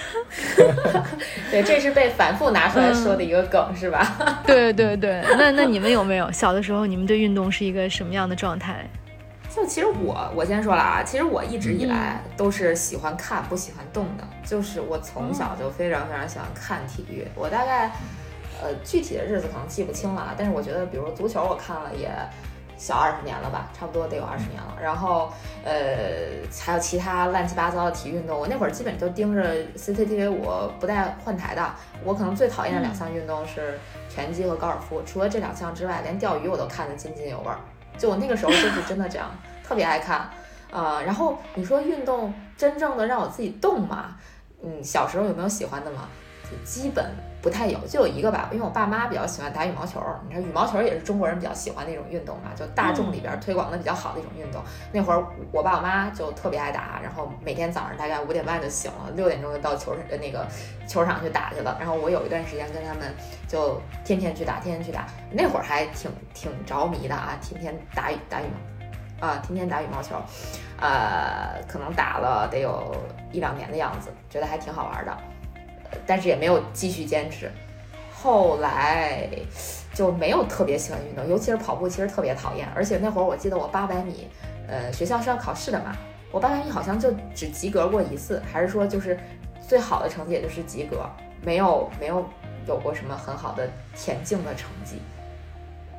[1.50, 4.42] 对，这是被反复拿出来说的一个梗，是吧？
[4.46, 8.86] 对对对，那那你们有没有小的时候，你们对运动是一个什么样的状态？
[9.54, 17.28] 就其实我我先说了啊，其实我一直以来都是喜欢看不喜欢动的，就是我从小就非常非常喜欢看体育。
[17.36, 17.92] 我大概
[18.62, 22.10] 呃具体的日子可能记不清了啊，但是我觉得比如足球我看了也
[22.78, 24.78] 小二十年了吧，差不多得有二十年了。
[24.82, 25.30] 然后
[25.66, 25.74] 呃
[26.60, 31.70] 还有其他乱七八糟的体育运动，我那会儿基本就盯着 CCTV 五不带换台的。
[32.06, 33.78] 我可能最讨厌的两项运动是
[34.10, 37.60] 拳击和高尔夫，除了这两项之外，连钓鱼我都看得津津有味儿。
[37.98, 39.30] 就我那个时候就是真的这样，
[39.64, 40.30] 特别爱看，
[40.72, 44.16] 呃，然后你说运动真正的让我自己动嘛，
[44.64, 46.10] 嗯，小时候有没有喜欢的嘛？
[46.44, 47.06] 就基本
[47.42, 54.62] 不太有，就有一个吧，因为我爸妈比较喜欢打羽毛球，你看羽毛球也是中国人比较喜欢的一种运动嘛，就大众里边推广的比较好的一种运动。
[54.92, 60.46] 那会儿我爸我妈就特别爱打，然后每天早上大概五点半就醒了，六点钟就到球那个
[60.88, 61.76] 球场去打去了。
[61.80, 63.12] 然后我有一段时间跟他们
[63.48, 68.46] 就天天去打，天天去打，那会儿还挺挺着迷的啊，天天打羽打羽
[69.20, 70.16] 毛啊，天天打羽毛球，
[70.80, 72.96] 呃，可能打了得有
[73.32, 75.18] 一两年的样子，觉得还挺好玩的。
[76.06, 77.52] 但是也没有继续坚持，
[78.14, 79.28] 后来
[79.94, 82.68] 就没有特别喜欢运动，尤其是跑步，其实特别讨厌。
[82.76, 84.28] 而且那会儿我记得我八百米，
[84.68, 85.96] 呃，学校是要考试的嘛，
[86.32, 89.18] 我八百米好像就只及格过一次，还是说就是
[89.68, 91.10] 最好的成绩也就是及格，
[91.44, 92.26] 没有没有
[92.68, 95.02] 有过什么很好的田径的成绩，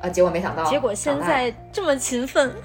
[0.01, 2.51] 啊，结果没想到，结果现在这么勤奋。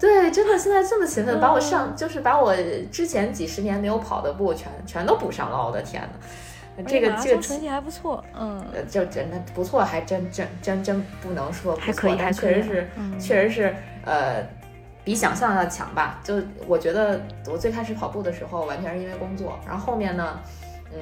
[0.00, 2.56] 对，真的现在这么勤奋，把我上就是把我
[2.90, 6.08] 之前几十年没有跑的步全全都补上了，我的天呐，
[6.84, 12.88] 这个这个成绩还不错，嗯，就真的不错，还真真真真不能说不错，但确实是
[13.18, 14.42] 确实是呃
[15.04, 16.20] 比想象要强吧。
[16.22, 20.40] 就我觉得我最开始跑步的时候完全是因为工作，然后后面呢，
[20.92, 21.00] 嗯，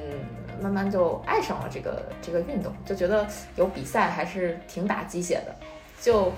[0.61, 5.55] 慢慢就爱上了这个这个运动，就觉得有比赛还是挺打鸡血的，
[6.01, 6.31] 就。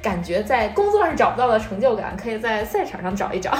[0.00, 3.56] 感觉在工作上找不到的成就感，可以在赛场上找一找。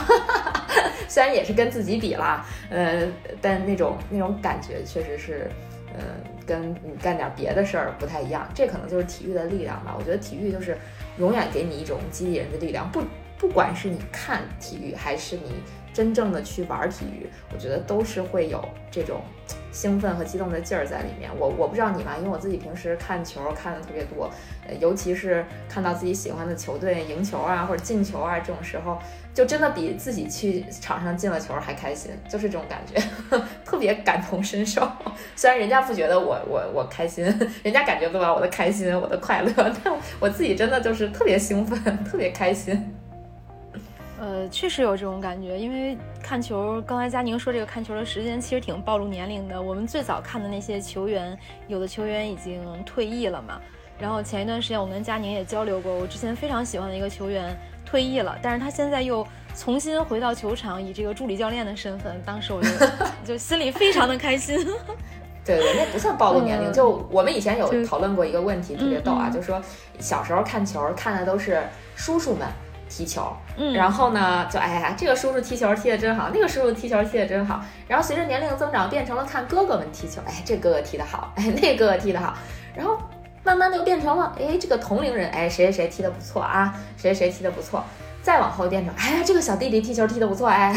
[1.08, 3.06] 虽然也是跟自己比啦，呃，
[3.40, 5.50] 但那种那种感觉确实是，
[5.96, 6.04] 呃，
[6.46, 8.46] 跟你干点别的事儿不太一样。
[8.54, 9.94] 这可能就是体育的力量吧。
[9.98, 10.76] 我觉得体育就是
[11.18, 12.90] 永远给你一种激励人的力量。
[12.90, 13.02] 不，
[13.38, 15.54] 不管是你看体育，还是你
[15.98, 19.20] 真正的去玩体育，我觉得都是会有这种。
[19.70, 24.30] 兴奋和激动的劲儿在里面，我我不知道你吧，因为我自己平时看球看的特别多，
[24.66, 28.98] 呃，尤其是看到自己喜欢的球队赢球啊或者进球啊这种时候，
[29.34, 33.00] 就真的比自己去场上进了球还开心，就是这种感觉，
[33.64, 34.88] 特别感同身受。
[35.36, 37.24] 虽然人家不觉得我我我开心，
[37.62, 39.52] 人家感觉不到我的开心我的快乐，
[39.84, 42.94] 但我自己真的就是特别兴奋，特别开心。
[44.20, 49.60] 呃，确实有这种感觉，因为看球，刚才佳宁说这个看球的时间其实挺暴露年龄的。
[49.60, 53.60] 我们最早看的那些球员，有的球员已经退役了嘛。
[53.98, 59.26] 然后前一段时间我跟佳宁也交流过，我之前非常喜欢的一个球员退役了，但是他现在又
[59.56, 62.20] 重新回到球场，以这个助理教练的身份。
[62.24, 62.68] 当时我就
[63.24, 64.56] 就心里非常的开心。
[65.44, 66.72] 对对，那不算暴露年龄。
[66.72, 69.62] 就我们以前有讨论过一个问题，特别逗啊，就说
[70.00, 71.62] 小时候看球看的都是
[71.94, 72.46] 叔叔们。
[72.88, 77.60] 踢球，嗯，然后呢，就哎呀，这个叔叔踢球踢得真好，那个叔叔踢球踢得真好。
[77.86, 82.34] 然后随着年龄增长，变成了看哥哥们踢球，哎，这哥哥踢得好，哎， 那哥哥踢得好。
[82.74, 82.98] 然后
[83.44, 87.84] 慢慢的又变成了，哎，这个同龄人，哎，谁谁谁踢得不错啊，谁谁谁踢得不错。
[88.28, 90.70] 再往后变成，哎呀，这个小弟弟踢球踢得不错，哎，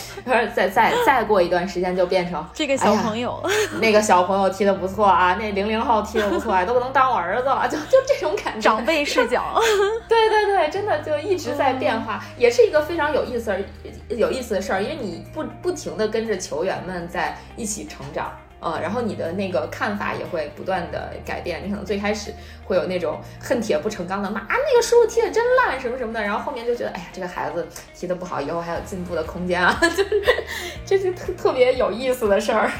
[0.56, 3.38] 再再再过一段时间就变成这个小朋友，
[3.78, 8.62] 那个小朋友踢得不错啊，那零零后踢得不错，啊，都不能当我儿子了，就就这种感觉。
[8.62, 9.60] 长辈视角，
[10.08, 13.54] 对对对，真的就一直在变化，也是一个非常有意思、
[14.08, 18.32] 有意思的事儿，因为你不不停的跟着球员们在一起成长。
[18.64, 21.62] 呃，然后你的那个看法也会不断的改变。
[21.62, 22.32] 你可能最开始
[22.64, 30.22] 会有那种恨铁不成钢的骂啊，那个叔叔踢的真烂什么什么的，然后后面就觉得，哎呀，这个孩子踢的不好，以后还有进步的空间啊， 就是
[30.86, 32.70] 这是特特别有意思的事儿。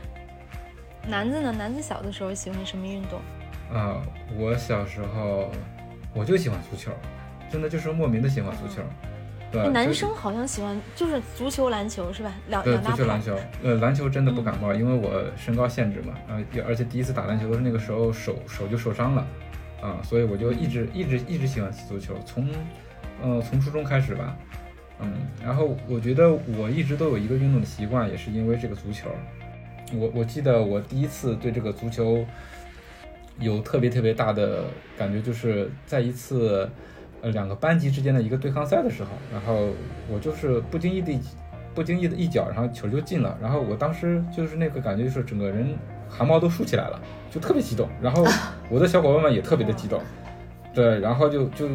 [1.08, 1.50] 男子呢？
[1.50, 3.18] 男子小的时候喜欢什么运动？
[3.74, 4.02] 啊，
[4.38, 5.50] 我小时候
[6.14, 6.92] 我就喜欢足球，
[7.50, 8.82] 真的就是莫名的喜欢足球。
[9.70, 12.32] 男生好像喜欢就是足球、篮球是吧？
[12.48, 19.26] 两对足球、篮球，呃，篮球真的不感冒，因为我身高限制嘛，啊，而且第一次打篮球的是那个时候手手就受伤了，
[19.80, 22.48] 啊，所以我就一直一直一直喜欢踢足球，从
[23.22, 24.36] 呃从初中开始吧，
[25.00, 25.12] 嗯，
[25.44, 29.10] 然后我觉得我一直都有一个运动的习惯，也是因为这个足球，
[29.94, 32.24] 我我记得我第一次对这个足球
[33.38, 34.64] 有特别特别大的
[34.96, 36.68] 感觉，就是在一次。
[37.22, 39.68] 呃，两个班级之间的一个对抗赛的时候，然后
[40.08, 41.18] 我就是不经意的、
[41.72, 43.38] 不经意的一脚，然后球就进了。
[43.40, 45.74] 然后我当时就是那个感觉，就是整个人
[46.08, 47.88] 汗毛都竖起来了，就特别激动。
[48.00, 48.26] 然后
[48.68, 50.02] 我的小伙伴们也特别的激动，
[50.74, 51.68] 对，然后就就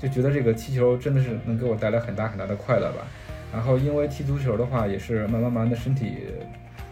[0.00, 3.06] 就觉得这个踢球真的是能给我带来很大很大的快乐吧。
[3.52, 6.26] 然后因为踢足球的话，也是慢慢慢的身体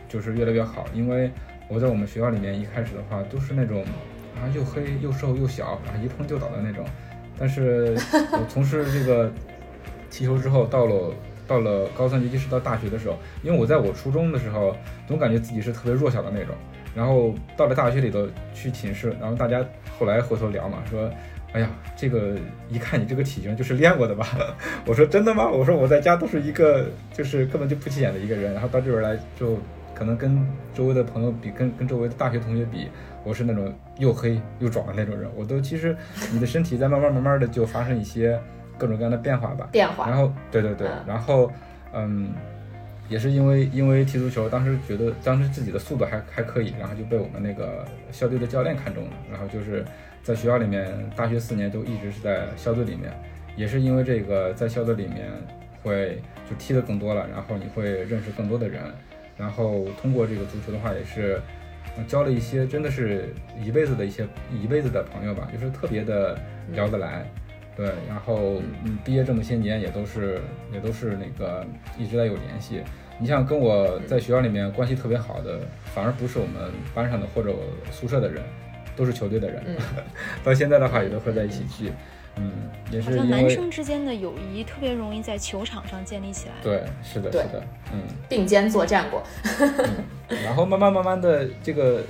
[0.09, 0.87] 就是越来越好。
[0.95, 1.29] 因为
[1.69, 3.83] 我在我们学校里面一开始的话都是那种
[4.37, 6.85] 啊又黑又瘦又小，然后一碰就倒的那种。
[7.39, 7.97] 但是
[8.33, 9.31] 我 从事这个
[10.11, 11.15] 踢球之后，到了
[11.47, 14.75] 到了高三，尤其是到大学的时候，因为我在我初中的时候，
[15.07, 16.55] 总感觉自己是特别弱小的那种。
[16.95, 19.63] 然后到了大学里头去寝室，然后大家
[19.99, 21.11] 后来回头聊嘛，说，
[21.53, 22.35] 哎呀，这个
[22.71, 24.27] 一看你这个体型就是练过的吧？
[24.87, 25.47] 我说真的吗？
[25.47, 29.59] 我说我在家都是一个就是根本就不起眼的一个人，然后到这边来就
[29.95, 32.89] 可能跟周围的朋友比，跟跟周围的大学同学比。
[33.27, 35.97] 我是那种又黑又壮的那种人，我都其实
[36.33, 38.41] 你的身体在慢慢慢慢的就发生一些
[38.79, 39.69] 各种各样的变化吧。
[39.73, 40.07] 变化。
[40.09, 41.51] 然后对对对，然后
[41.93, 42.33] 嗯，
[43.09, 49.85] 也是因为因为踢足球，当时觉得当时自己的速度还还可以，然后就被我们那个校队的教练看中了，然后就是
[50.23, 53.13] 在学校里面大学四年都一直是在校队里面，
[53.57, 55.33] 也是因为这个在校队里面
[55.83, 58.83] 会就踢得更多了，然后你会认识更多的人，
[59.37, 61.41] 然后通过这个足球的话也是。
[62.07, 66.39] 交了一些真的是一辈子的一些一辈子的朋友吧，就是特别的
[66.73, 67.27] 聊得来，
[67.77, 70.41] 对，然后嗯，毕业这么些年也都是
[70.73, 71.67] 也都是那个
[71.99, 72.83] 一直在有联系。
[73.19, 75.61] 你像跟我在学校里面关系特别好的，
[75.95, 77.51] 反而不是我们班上的或者
[77.91, 78.43] 宿舍的人，
[78.95, 79.63] 都是球队的人，
[80.45, 81.89] 到现在的话也都会在一起聚。
[81.89, 81.95] 嗯，
[82.91, 83.11] 也是。
[83.11, 86.55] 好像男生之间的友谊特别容易在球场上建立起来。
[86.63, 89.23] 对，是的，是的，嗯，并肩作战过。
[90.45, 92.01] 然后慢慢慢慢的，这个，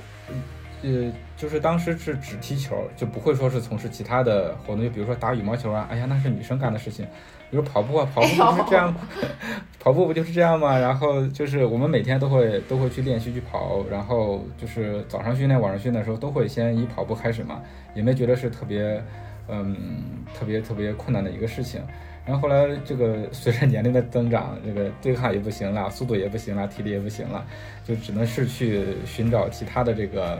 [0.83, 7.05] 呃，就是当时是只踢球，就不会说是从事其他的活动，就比如说打羽毛球啊，哎呀，那是女生干的事情。
[7.49, 8.93] 比如跑步啊，跑步不是这样，
[9.79, 10.77] 跑步不就是这样吗？
[10.77, 17.61] 然后就是我们每天都会都会去练习去跑，然后就是早上训练、晚上训练的时候，都会先以跑步开始嘛，
[17.95, 19.01] 也没觉得是特别。
[19.49, 21.81] 嗯，特别特别困难的一个事情。
[22.25, 27.45] 然后后来这个随着年龄的增长，这个对抗也不行了，速度也不行了，体力也不行了，
[27.85, 30.37] 就只能是去寻找其他的这个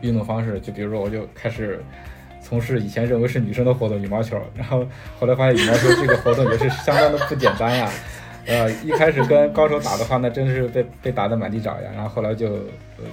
[0.00, 0.58] 运动方式。
[0.58, 1.80] 就比如说，我就开始
[2.40, 4.36] 从事以前认为是女生的活动——羽毛球。
[4.52, 4.84] 然后
[5.20, 7.88] 后来发现羽毛球这个活动也是相当的不简单呀。
[8.46, 11.90] 呃，一开始跟高手打的话，那真是被被打得满地找呀。
[11.94, 12.58] 然后后来就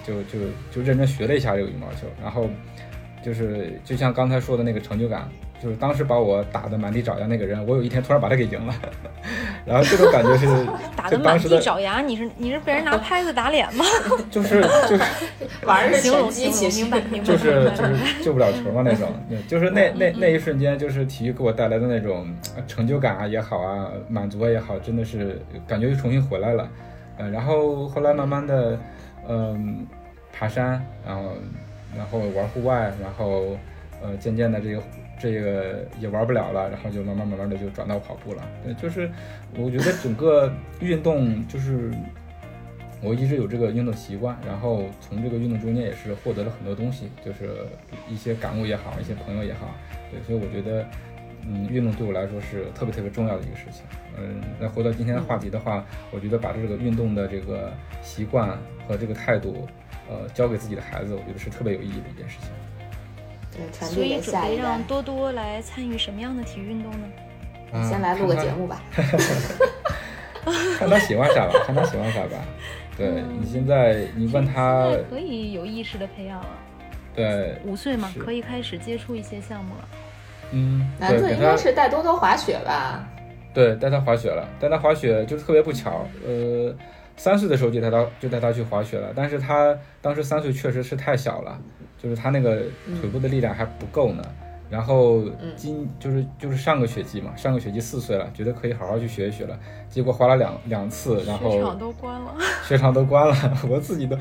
[0.03, 0.39] 就就
[0.71, 2.49] 就认真学了一下这个羽毛球，然后。
[3.23, 5.27] 就是就像刚才说的那个成就感，
[5.61, 8.75] 就是当时把我打的满地找牙那个人，我有一天突然把他给赢了，
[9.65, 10.45] 然后这种感觉是
[10.95, 13.85] 打的满地找牙，你是你是被人拿拍子打脸吗？
[14.29, 15.03] 就是就是
[15.65, 19.09] 玩儿形容形容明白明白，就是就是救不了球嘛那种，
[19.47, 22.27] 就是那那那一瞬间，就是体育给我带来的那种
[22.67, 26.69] 成就感啊也好啊，满足也好，真的是感觉又重新回来了，
[27.17, 28.77] 呃，然后后来慢慢的，
[29.29, 29.87] 嗯，
[30.31, 31.31] 爬山，然后。
[31.95, 33.57] 然后玩户外，然后，
[34.01, 34.83] 呃，渐渐的这个
[35.19, 38.43] 这个也玩不了了，然后就慢慢慢慢的就转到跑步了。
[38.63, 39.09] 对，就是
[39.57, 41.91] 我觉得整个运动就是
[43.01, 47.49] 我一直有这个运动习惯，然后从这个运动中间也是获得了很多东西，就是
[48.09, 49.73] 一些感悟也好，一些朋友也好。
[50.11, 50.85] 对，所以我觉得
[51.45, 53.83] 嗯，运动对我来说是特别特别重要的一个事情。
[54.17, 59.67] 嗯，那回到今天的话题的话，我觉得把这个运动的这个习惯和这个态度，
[60.09, 62.49] 呃，教给自己的孩子，我觉得是特别有意义的一件事情。
[63.51, 64.83] 对，传所以递给下一代准备让。
[64.83, 67.07] 多多来参与什么样的体育运动呢？
[67.73, 68.81] 啊先来录个节，目吧。
[68.91, 69.17] 看他
[70.77, 72.37] 看他喜欢啥吧，看他喜欢啥吧。
[72.95, 76.49] 对嗯你现在你问他现，在可以有意识的培养了，
[77.15, 79.89] 对，五岁嘛，可以开始接触一些项目了。
[80.51, 83.07] 嗯，男子应该是带多多滑雪吧？
[83.51, 86.75] 对，带他滑雪了，带他滑雪就是特别不巧，呃，
[87.15, 91.59] 三岁的时候就带他就带他去滑雪了，但是他当时三岁确实是太小了，
[92.01, 92.63] 就是他那个
[92.99, 94.23] 腿部的力量还不够呢。
[94.69, 95.21] 然后
[95.55, 102.35] 今就是就是上个学期嘛，上个学期四岁了，觉得可以好好去学一学了，结果滑了两两次，然后雪场都关了，
[102.67, 103.35] 雪场都关了，
[103.69, 104.17] 我自己都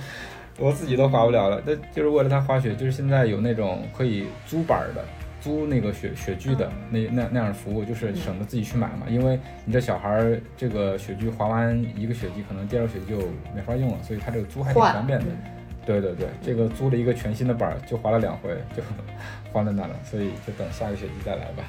[0.58, 1.62] 我自己都滑不了了。
[1.64, 5.02] 那就是为了他滑雪，就是现在有那种可以租板儿的，
[5.42, 9.06] 租那个雪雪具的那那那样的服务，就是省得自己去买嘛。
[9.08, 13.18] 因为你这小孩儿这个雪具滑完一个雪季，可能第二个雪季就
[13.54, 15.26] 没法用了，所以他这个租还挺方便的。
[15.84, 18.80] 对对对，这个租了一个全新的板儿，就滑了两回， 就
[19.52, 21.64] 放在那了，所以就等下个雪季再来吧。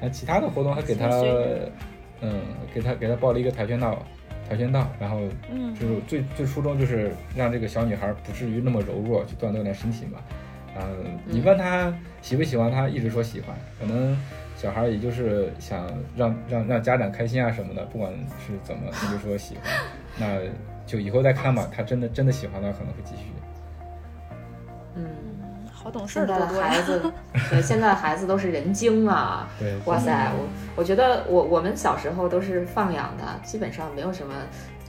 [0.00, 1.08] 那其他的活动还给他
[2.20, 2.40] 嗯，
[2.72, 4.00] 给他给他报了一个跆拳道，
[4.48, 5.18] 跆拳道，然后
[5.50, 10.20] 嗯就是最最初衷就是让这个小女孩不至于那么柔弱，去锻炼锻炼身体嘛。
[10.76, 10.80] 啊，
[11.26, 13.56] 你问他喜不喜欢，他一直说喜欢。
[13.80, 14.16] 可能
[14.56, 18.12] 小孩也就是想让让让家长开心啊什么的，不管
[18.46, 19.64] 是怎么，他就说喜欢。
[20.18, 20.38] 那
[20.86, 23.22] 就以后再看吧，他真的真的喜欢的话，可能会继续。
[24.94, 25.04] 嗯，
[25.72, 26.46] 好懂事的。
[26.48, 27.12] 孩子，
[27.50, 29.48] 对，现在的孩子都是人精啊。
[29.58, 34.34] 对，哇塞，我我觉得我我们小时候都是放养的，基本上没有什么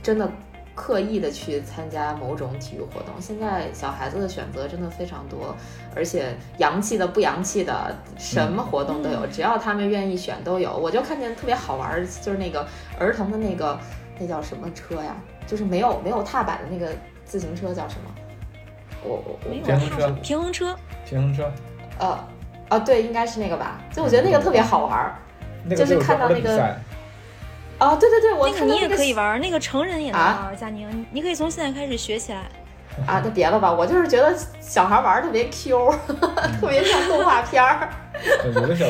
[0.01, 0.29] 真的
[0.75, 3.13] 刻意的去参加某种体育活动。
[3.19, 5.55] 现在小孩子的选择真的非常多，
[5.95, 10.75] 而且洋气的不洋气的，什么活动都有，只要他们愿意选都有。
[10.75, 12.67] 我就看见特别好玩儿，就是那个
[12.99, 13.77] 儿童的那个
[14.19, 15.15] 那叫什么车呀？
[15.45, 16.91] 就是没有没有踏板的那个
[17.25, 18.09] 自行车叫什么？
[19.03, 21.51] 我我我没有平衡车平衡车，平衡车，
[21.99, 22.27] 呃
[22.69, 23.79] 啊对，应该是那个吧？
[23.91, 25.15] 就我觉得那个特别好玩儿。
[25.77, 26.75] 就是看到那个
[27.83, 30.55] 啊，对对对，我那个你也可以玩儿，那个成人也能啊玩儿。
[30.55, 32.39] 佳宁，你你可以从现在开始学起来。
[33.07, 35.91] 啊，那别了吧，我就是觉得小孩玩儿特别 Q，
[36.61, 37.89] 特别像动画片儿。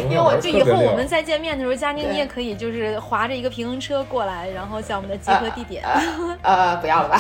[0.04, 5.82] 因为我就以后我们再见面的时候，佳宁对你也可以就是划着一个平衡车过来，然后在我们的集合地点。
[6.44, 7.18] 呃，不要了吧，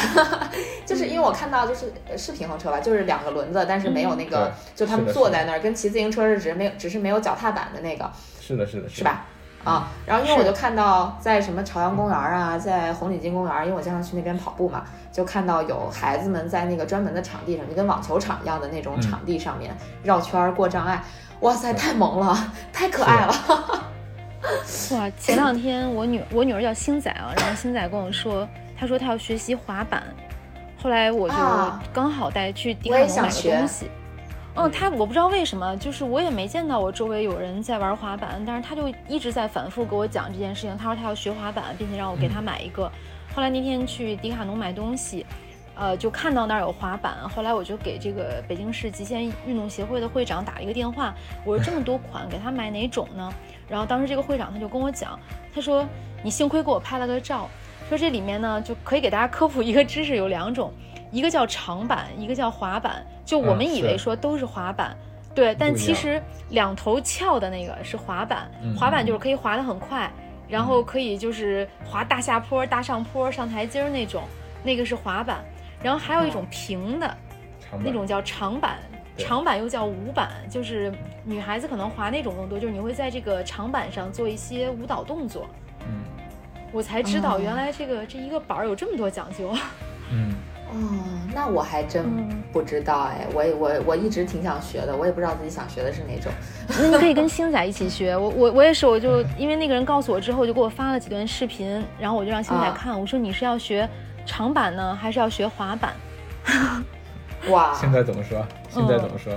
[0.86, 8.12] 就是因为我看到就是呃是平衡车吧，就是两个轮子，但是没有那个，对就他们坐在那儿，跟骑自行车是只是没有只是没有脚踏板的那个，
[8.42, 9.04] 是的，是的，是？
[9.06, 9.26] 吧？
[9.64, 21.02] 啊，然后因为我就看到在什么朝阳公园啊，在红领巾公园，因为我经常去那边跑步嘛，就看到有孩子们在那个专门的场地上，就跟网球场一样的那种场地上面绕圈儿过障碍，
[21.40, 23.34] 哇塞，太萌了， 太可爱了。
[24.92, 28.48] 哇，前两天我女我女儿叫星仔啊，然后星仔跟我说，
[28.78, 30.04] 她说她要学习滑板，
[30.82, 31.82] 后来我就啊。
[31.94, 33.58] 刚好带去迪我卡侬买个也想学。
[33.58, 33.90] 东西。
[34.56, 40.78] 嗯，他我不知道为什么，就是我也没见到我周围有人在玩滑板，但是他就一直在反复给我讲这件事情。
[40.78, 42.84] 他说他要学滑板，并且让我给他买一个。
[43.34, 45.26] 后来那天去迪卡侬买东西，
[45.74, 53.34] 呃，就看到那儿有滑板，后来我就给这个北京市极限运动协会的会长打了一个电话，我说这么多款，给他买哪种呢？
[53.68, 55.20] 然后当时这个会长他就跟我讲，
[55.52, 55.84] 他说
[56.22, 57.50] 你幸亏给我拍了个照，
[57.90, 60.72] 说这里面呢就可以给大家科普一个知识，有两种，
[61.14, 63.06] 一个叫长板，一个叫滑板。
[63.24, 64.98] 就我们嗯以为说都是滑板，
[65.34, 70.12] 对，但其实两头翘的那个是滑板，嗯滑板就是可以滑得很快，
[70.48, 74.24] 然后可以就是滑大下坡、大上坡、上台阶儿那种，
[74.64, 75.42] 那个是滑板。
[75.82, 77.18] 然后还有一种平的，
[77.84, 78.78] 那种叫长板，
[79.18, 80.92] 长板又叫舞板，就是
[81.24, 85.46] 女孩子可能滑那种更多，就是你会在这个长板上做一些舞蹈动作。
[85.82, 86.04] 嗯
[86.72, 89.54] 我才知道哦原来这个、这一个板儿有这么多讲究。
[90.12, 90.34] 嗯，
[90.74, 96.32] 哦，那我还真嗯不知道哎，我也我我一直挺想学的，我也不知道自己想学的是哪种。
[96.68, 103.88] 那你可以跟星仔一起学，我我我也是，我就因为那个人告诉我之后，就给我发了几段视频，然后我就让星仔啊看，我说你是要学
[104.26, 105.94] 长板呢，还是要学滑板？
[107.50, 108.46] 哇，现在怎么说？
[108.70, 109.34] 现在怎么说？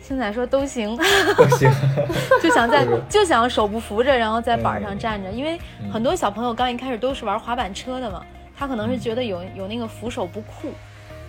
[0.00, 0.96] 星仔说都行，
[1.36, 1.70] 都行。
[2.42, 8.20] 就想在就想手不扶着，然后在板上嗯站着，因为嗯很多小朋友刚一开始都是玩滑板车的嘛，
[8.62, 10.68] 他可能是嗯觉得有有那个扶手不酷，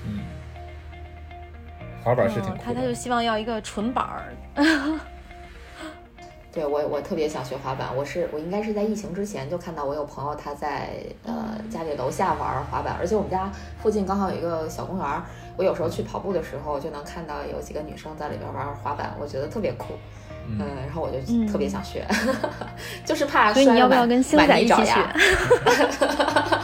[0.05, 0.19] 嗯，
[2.03, 2.71] 滑板是挺嗯，他。
[2.71, 4.25] 他就希望要一个纯板儿。
[6.53, 10.89] 对我我特别想学滑板，我是我应该是在疫情之前就看到我有朋友他在
[11.23, 15.23] 呃家里楼下玩滑板，而且我们家附近刚好有一个小公园儿，
[15.57, 19.95] 我有时候去跑步的时候就能看到有几个女生在里边玩滑板，我觉得特别酷。
[20.45, 21.17] 嗯，然后我就
[21.51, 22.05] 特别想学，
[23.03, 23.63] 就是怕摔。
[23.63, 24.93] 所以你要不要跟星仔一起学？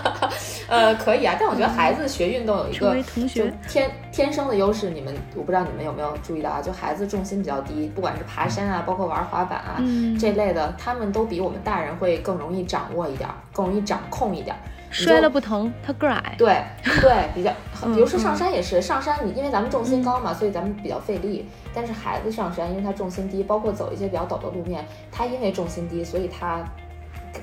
[0.69, 2.95] 呃，可以啊，但我觉得孩子学运动有一个
[3.27, 6.61] 就天天生的优势，你们我不知道你们有没有注意到啊？
[6.61, 9.83] 就孩子重心比较低，不管是爬山啊，包括玩滑板啊
[10.19, 14.55] 这类的，他们都比我们大人会更容易掌握一点，更容易掌控一点。
[14.91, 16.33] 摔了不疼，他个矮。
[16.35, 16.63] 对
[16.99, 17.51] 对，比较，
[17.93, 21.47] 比如说上山也是，上山你因为咱们重心高嘛，所以咱们比较费力。
[21.75, 26.63] 但是孩子上山，因为他重心低，包括走一些比较陡的路面，他因为重心低，所以他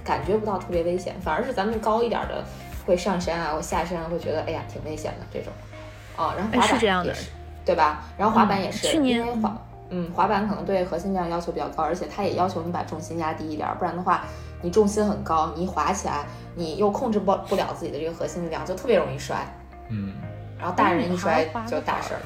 [0.02, 1.14] 感觉不到特别危险。
[1.20, 2.44] 反而是咱们高一点的，
[2.86, 5.52] 会上山啊，我下山会觉得哎呀挺危险的这种。
[6.16, 7.30] 哦，然后滑板也是，
[7.64, 8.04] 对吧？
[8.16, 9.54] 然后滑板也是，因为滑，
[9.90, 14.24] 嗯，滑板可能对核心量要求比较高，而且它也要求你把重心压低一点，不然的话，
[14.62, 16.24] 你重心很高，你一滑起来。
[16.58, 19.36] 你又控制不不了自己的这个核心力量，就特别容易摔。
[19.90, 20.14] 嗯，
[20.58, 22.20] 然后大人一摔就大事儿。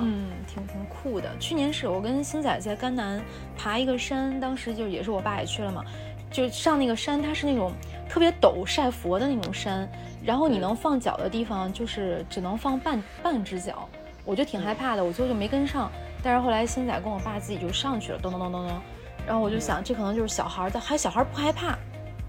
[0.00, 1.28] 嗯，挺挺酷的。
[1.38, 3.22] 去年是我跟星仔在甘南
[3.58, 5.84] 爬一个山，当时就也是我爸也去了嘛，
[6.32, 7.70] 就上那个山，它是那种
[8.08, 9.88] 特别陡晒佛的那种山，
[10.24, 13.88] 然后你能放脚的地方就是只能放半半只脚，
[14.24, 15.90] 我就挺害怕的，我最后就没跟上。
[16.22, 18.80] 但是后来星仔跟我爸自己就上去了，咚咚咚咚咚，
[19.26, 21.76] 然后我就想，这可能就是小孩的，还小孩不害怕。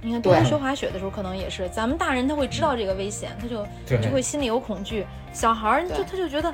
[0.02, 3.66] 你看，他学滑雪的时候，可能也是咱们大人，他会知道这个危险，他就
[4.02, 5.06] 就会心里有恐惧。
[5.32, 6.54] 小孩儿就他就觉得，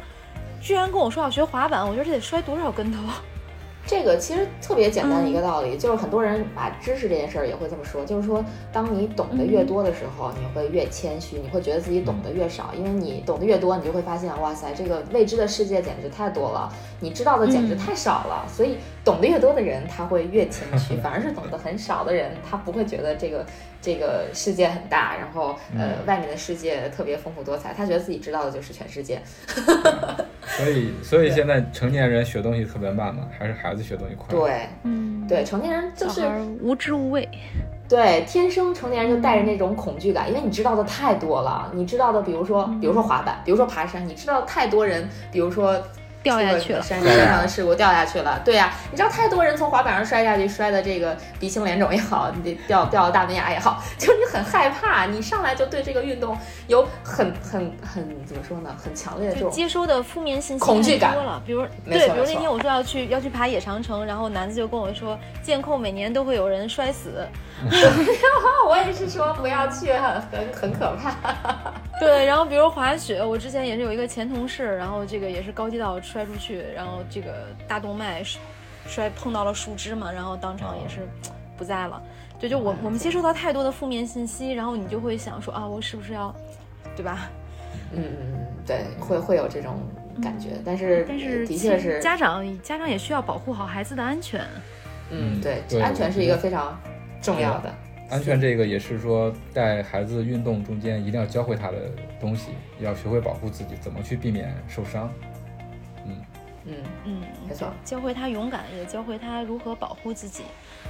[0.62, 3.00] 居然跟我说要学滑板，我觉得这得摔多少跟头。
[3.90, 18.46] 这个其实特别简单的一个道理，就是很多人把知识这件事儿也会这么说，就是说，当你懂得越多的时候，你会越谦虚，你会觉得自己懂得越少，因为你懂得越多，你就会发现，哇塞，这个未知的世界简直太多了，你知道的简直太少了。
[18.48, 23.44] 所以，懂得越多的人，他会越谦虚，反而是懂得很少的人，他不会觉得这个
[23.82, 29.22] 这个世界很大，然后呃，外面的世界特别丰富多彩，他觉得自己知道的就是全世界。
[30.58, 34.28] 所以，所以现在成年人学东西特别慢嘛，还是孩子学东西快？
[34.30, 36.22] 对，嗯，对，成年人就是
[36.62, 37.28] 无知无畏，
[37.88, 45.82] 对，天生成年人就带着那种恐惧感，因为你知道的太多了，你知道的，比如说，比如说滑板，比如说爬山，你知道太多人，比如说。
[46.22, 48.40] 掉下去了，山山上的事故掉下去了。
[48.44, 58.76] 对呀，你知道太多人从滑板上摔下去，摔的这个鼻青脸肿也好，你掉掉了大门牙也好， 就是你很害怕，你上来就对这个运动有很很很怎么说呢？
[58.84, 61.42] 很强烈的这种接收的负面信息恐惧感了。
[61.46, 67.28] 比如对，比如那天我说要去要去爬野长城，然后男子就跟我说，监控每年都会有人摔死。
[68.68, 71.14] 我也是说不要去，很很很可怕。
[72.00, 78.24] 对，然后比如滑雪，我之前也是有一个前同事，然后这个也是高低道摔出去，然后这个大动脉
[78.88, 81.08] 摔碰到了树枝嘛，然后当场也是
[81.58, 82.02] 不在了。
[82.40, 86.34] 对，就我我们接收到太多的负面信息，然后你就会想说啊，我是不是要，
[86.96, 87.30] 对吧？
[87.94, 89.76] 嗯嗯嗯，对，会会有这种
[90.24, 94.42] 感觉，但是但是的确是家长家长也需要保护好孩子的安全。
[95.12, 96.80] 嗯，对，安全是一个非常。
[97.22, 97.70] 重要的
[98.10, 102.50] 安全，这个也是说带孩子运动中间一定要教会他的东西，
[102.80, 105.12] 要学会保护自己，怎么去避免受伤。
[106.06, 106.16] 嗯
[106.66, 110.44] 嗯嗯，没错，教会他勇敢，也教会他如何保护自己。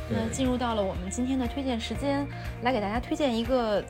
[0.10, 2.26] 那进入到了我们今天的推荐时间，
[2.62, 3.84] 来给大家推荐一个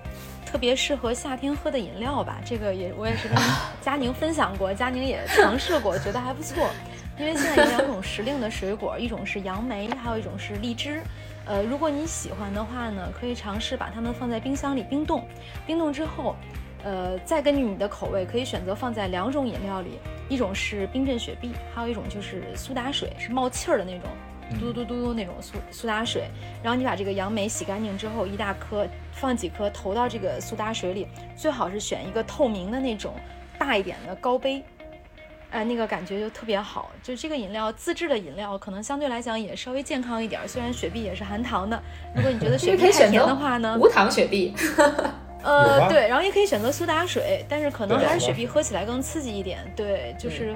[0.43, 2.41] 特别适合夏天喝的饮料吧。
[2.43, 3.37] 这个也我也是跟
[3.79, 6.67] 佳宁分享过，佳宁也尝试过，觉得还不错。
[7.19, 11.01] 因为现在有两种时令的水果，一种是杨梅，还有一种是荔枝。
[11.49, 15.27] 呃，如果你喜欢的话呢，可以尝试把它们放在冰箱里冰冻，
[15.65, 16.35] 冰冻之后，
[16.83, 19.97] 呃，再根据你的口味，可以选择放在两种饮料里，
[20.29, 24.11] 一种是冰镇雪碧，还有一种就是苏打水，是冒气儿的那种，
[24.59, 26.29] 嘟嘟嘟嘟那种苏苏打水。
[26.61, 33.15] 然后你把这个杨梅洗干净之后，一大颗放几颗投到这个苏打水里，最好是选一个透明的那种
[33.57, 34.63] 大一点的高杯。
[35.51, 36.91] 哎，那个感觉就特别好。
[37.01, 40.47] 就这个饮料，自制的饮料可能相对来讲也稍微健康一点。
[40.47, 41.81] 虽然雪碧也是含糖的，
[42.15, 44.53] 如果你觉得雪碧 太甜的话呢，无糖雪碧。
[45.41, 49.59] 呃，对，然后也可以选择苏打水，但是可能还是雪碧喝起来更刺激一点。
[49.75, 50.53] 对，就是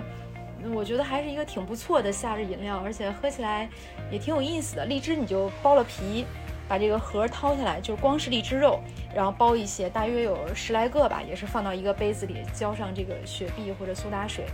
[0.73, 3.67] 我觉得还是一个挺不错的夏日饮料，而且喝起来
[4.11, 4.85] 也挺有意思的。
[4.85, 6.25] 荔枝你就剥了皮，
[6.67, 8.79] 把这个核掏下来，就光是荔枝肉，
[9.15, 14.45] 然后剥一些，大约有十来个吧，也是放到一个杯子里，浇上这个雪碧或者苏打水。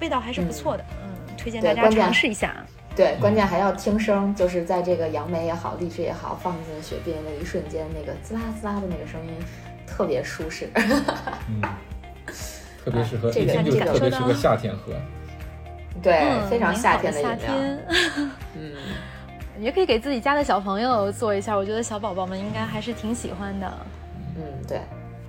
[0.00, 2.54] 味道还是不错的，嗯，推荐大家尝试一下。
[2.94, 9.34] 对，关键还要听声，就是在这个杨梅也好，荔枝也好，放进雪碧的那一瞬间，那个滋啦滋啦的那个声音，
[9.86, 10.70] 特别舒适。
[11.48, 11.60] 嗯，
[12.82, 14.94] 特别适合，这个就特别适合夏天喝。
[16.02, 17.54] 对，非常夏天的饮料。
[18.56, 18.72] 嗯，
[19.60, 23.70] 也可以给自己家的小朋友做一下，我觉得小宝宝们应该还是挺喜欢的。
[24.36, 24.80] 嗯，对。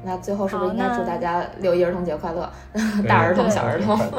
[0.07, 2.49] 那最后是不是应该祝大家六一儿童节快乐？
[3.07, 3.99] 大儿童、小儿童。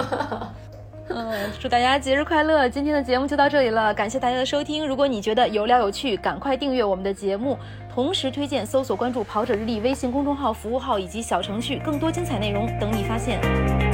[1.11, 2.68] 嗯，祝大家节日快乐！
[2.68, 4.86] 今天的节目就到这里了，感谢大家的收听。
[4.86, 7.57] 如果你觉得有料有趣，赶快订阅我们的节目，
[7.93, 13.88] 同时推荐搜索关注“跑者日历”微信公众号、服务号以及小程序，更多精彩内容等你发现。